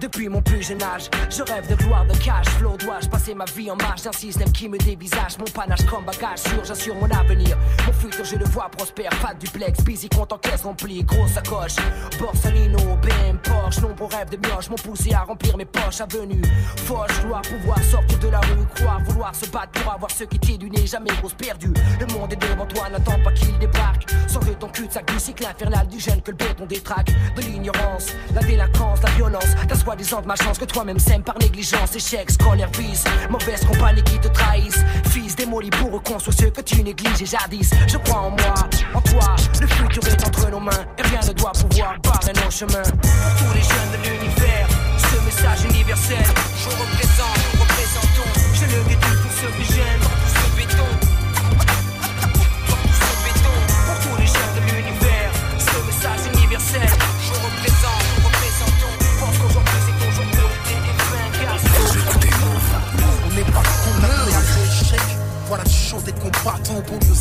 Depuis 0.00 0.28
mon 0.28 0.42
plus 0.42 0.62
jeune 0.62 0.82
âge, 0.82 1.08
je 1.30 1.42
rêve 1.42 1.68
de 1.70 1.74
gloire, 1.74 2.04
de 2.04 2.12
cash 2.18 2.46
flow. 2.58 2.76
Dois-je 2.76 3.08
passer 3.08 3.34
ma 3.34 3.46
vie 3.46 3.70
en 3.70 3.76
marge 3.76 4.02
d'un 4.02 4.12
système 4.12 4.52
qui 4.52 4.68
me 4.68 4.76
dévisage 4.76 5.38
Mon 5.38 5.46
panache 5.46 5.86
comme 5.86 6.04
bagage 6.04 6.38
sûr, 6.40 6.62
j'assure 6.64 6.94
mon 6.96 7.10
avenir. 7.10 7.56
Mon 7.86 7.92
futur, 7.94 8.24
je 8.24 8.36
le 8.36 8.44
vois 8.44 8.68
prospère, 8.68 9.10
pas 9.22 9.32
de 9.32 9.38
duplex. 9.38 9.82
Busy 9.84 10.10
compte 10.10 10.32
en 10.34 10.38
caisse 10.38 10.62
remplie, 10.64 11.02
grosse 11.02 11.32
sacoche. 11.32 11.76
Borsalino, 12.18 12.78
BM, 13.02 13.38
Porsche. 13.42 13.80
Nombreux 13.80 14.08
rêves 14.14 14.28
de 14.28 14.36
mioche 14.36 14.68
m'ont 14.68 14.76
poussé 14.76 15.14
à 15.14 15.22
remplir 15.22 15.56
mes 15.56 15.64
poches. 15.64 16.00
Avenue, 16.02 16.42
Foch, 16.84 17.08
gloire, 17.24 17.42
pouvoir 17.42 17.82
sortir 17.82 18.18
de 18.18 18.28
la 18.28 18.40
rue. 18.40 18.66
Croire, 18.74 19.00
vouloir 19.04 19.34
se 19.34 19.46
battre 19.46 19.80
pour 19.80 19.92
avoir 19.94 20.10
ce 20.10 20.24
qui 20.24 20.38
t'est 20.38 20.58
du 20.58 20.68
nez. 20.68 20.86
Jamais 20.86 21.10
grosse 21.20 21.34
perdu. 21.34 21.72
Le 21.98 22.06
monde 22.12 22.32
est 22.34 22.36
devant 22.36 22.66
toi, 22.66 22.90
n'attends 22.90 23.22
pas 23.24 23.32
qu'il 23.32 23.56
débarque. 23.58 24.10
Sors 24.28 24.44
de 24.44 24.52
ton 24.52 24.68
cul 24.68 24.88
de 24.88 24.92
sac 24.92 25.10
du 25.10 25.18
cycle 25.18 25.46
infernal 25.46 25.88
du 25.88 25.98
jeune 25.98 26.20
que 26.20 26.32
le 26.32 26.36
béton 26.36 26.66
détraque. 26.66 27.10
De 27.34 27.40
l'ignorance, 27.40 28.12
la 28.34 28.42
délinquance, 28.42 29.02
la 29.02 29.10
violence. 29.10 29.54
Soi-disant 29.86 30.20
de 30.20 30.26
ma 30.26 30.34
chance 30.34 30.58
que 30.58 30.64
toi-même 30.64 30.98
sème 30.98 31.22
par 31.22 31.38
négligence. 31.38 31.94
Échec, 31.94 32.28
scolaire, 32.28 32.68
vice. 32.76 33.04
Mauvaise 33.30 33.64
compagnie 33.64 34.02
qui 34.02 34.18
te 34.18 34.26
trahissent. 34.26 34.82
Fils 35.10 35.36
démoli 35.36 35.70
pour 35.70 35.92
reconstruire 35.92 36.36
ceux 36.36 36.50
que 36.50 36.60
tu 36.60 36.82
négliges 36.82 37.24
jadis. 37.24 37.70
Je 37.86 37.96
crois 37.98 38.22
en 38.22 38.30
moi, 38.30 38.54
en 38.94 39.00
toi. 39.00 39.36
Le 39.60 39.66
futur 39.68 40.08
est 40.08 40.26
entre 40.26 40.50
nos 40.50 40.58
mains. 40.58 40.72
Et 40.98 41.02
rien 41.02 41.20
ne 41.28 41.32
doit 41.34 41.52
pouvoir 41.52 41.94
barrer 42.02 42.32
nos 42.32 42.50
chemins. 42.50 42.82
Pour 42.82 43.46
tous 43.46 43.54
les 43.54 43.62
jeunes 43.62 43.92
de 43.92 44.08
l'univers, 44.08 44.66
ce 44.98 45.24
message 45.24 45.64
universel. 45.70 46.26
Je 46.58 46.68
représente, 46.68 47.38
nous 47.54 47.60
représentons. 47.60 48.30
Je 48.54 48.64
le 48.64 48.82
dédie 48.88 49.16
pour 49.22 49.32
ceux 49.38 49.52
qui 49.54 49.72
gênent, 49.72 50.25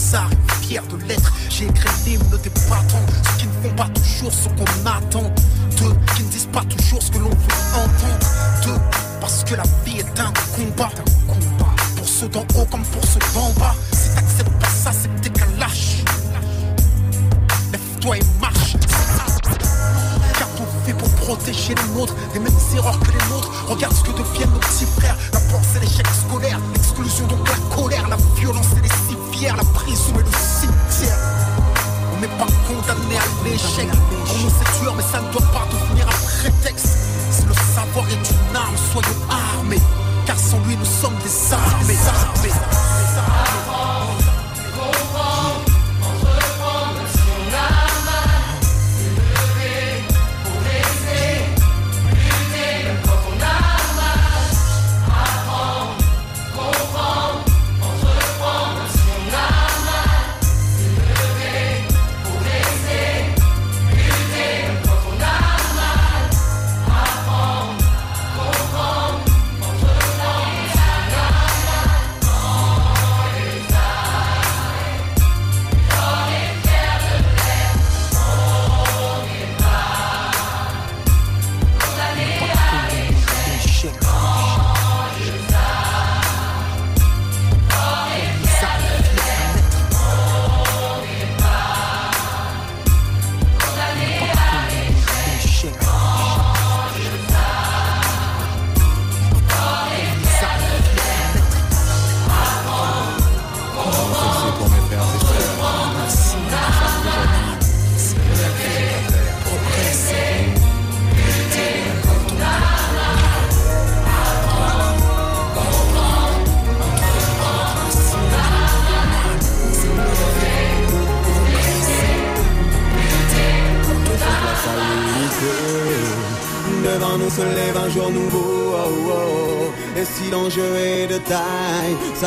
banlieusards, 0.06 0.30
fier 0.62 0.84
de 0.88 0.98
l'être. 1.08 1.34
J'ai 1.50 1.66
écrit 1.66 1.90
l'hymne 2.06 2.38
des 2.44 2.50
battants, 2.70 3.06
ceux 3.24 3.38
qui 3.38 3.48
ne 3.48 3.70
font 3.70 3.76
pas 3.76 3.90
toujours 3.90 4.32
ce 4.32 4.50
qu'on 4.50 4.86
attend. 4.86 5.35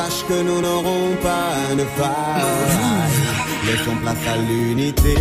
Sache 0.08 0.24
que 0.28 0.42
nous 0.42 0.60
n'aurons 0.60 1.16
pas 1.22 1.74
de 1.74 1.84
faille. 1.96 2.44
Laissons 3.66 3.96
place 4.02 4.24
à 4.32 4.36
l'unité. 4.36 5.14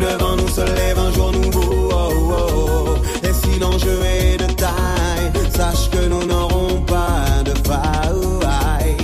Devant 0.00 0.36
nous 0.36 0.48
se 0.48 0.62
lève 0.62 0.98
un 0.98 1.12
jour 1.12 1.32
nouveau. 1.32 1.88
oh, 1.92 2.32
oh. 2.32 3.26
Et 3.26 3.32
si 3.32 3.58
l'enjeu 3.58 3.98
est 4.04 4.38
de 4.38 4.52
taille, 4.54 5.30
sache 5.54 5.90
que 5.90 6.06
nous 6.08 6.24
n'aurons 6.24 6.80
pas 6.82 7.42
de 7.44 7.54
faille. 7.68 8.96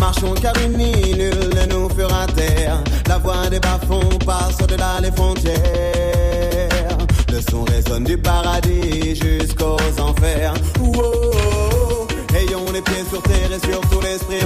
Marchons 0.00 0.34
car 0.42 0.54
unis, 0.64 1.14
nul 1.16 1.50
ne 1.56 1.72
nous 1.72 1.88
fera 1.88 2.26
taire. 2.26 2.82
La 3.08 3.18
voix 3.18 3.48
des 3.50 3.60
bas-fonds 3.60 4.18
passe 4.26 4.60
au-delà 4.62 5.00
des 5.00 5.12
frontières. 5.12 6.98
Le 7.32 7.40
son 7.50 7.64
résonne 7.64 8.04
du 8.04 8.18
paradis 8.18 9.14
jusqu'aux 9.16 10.00
enfers. 10.00 10.54
Wow. 10.80 12.07
Ayons 12.38 12.70
les 12.72 12.82
pieds 12.82 13.04
sur 13.10 13.20
terre 13.22 13.50
et 13.52 13.58
surtout 13.58 14.00
l'esprit 14.00 14.44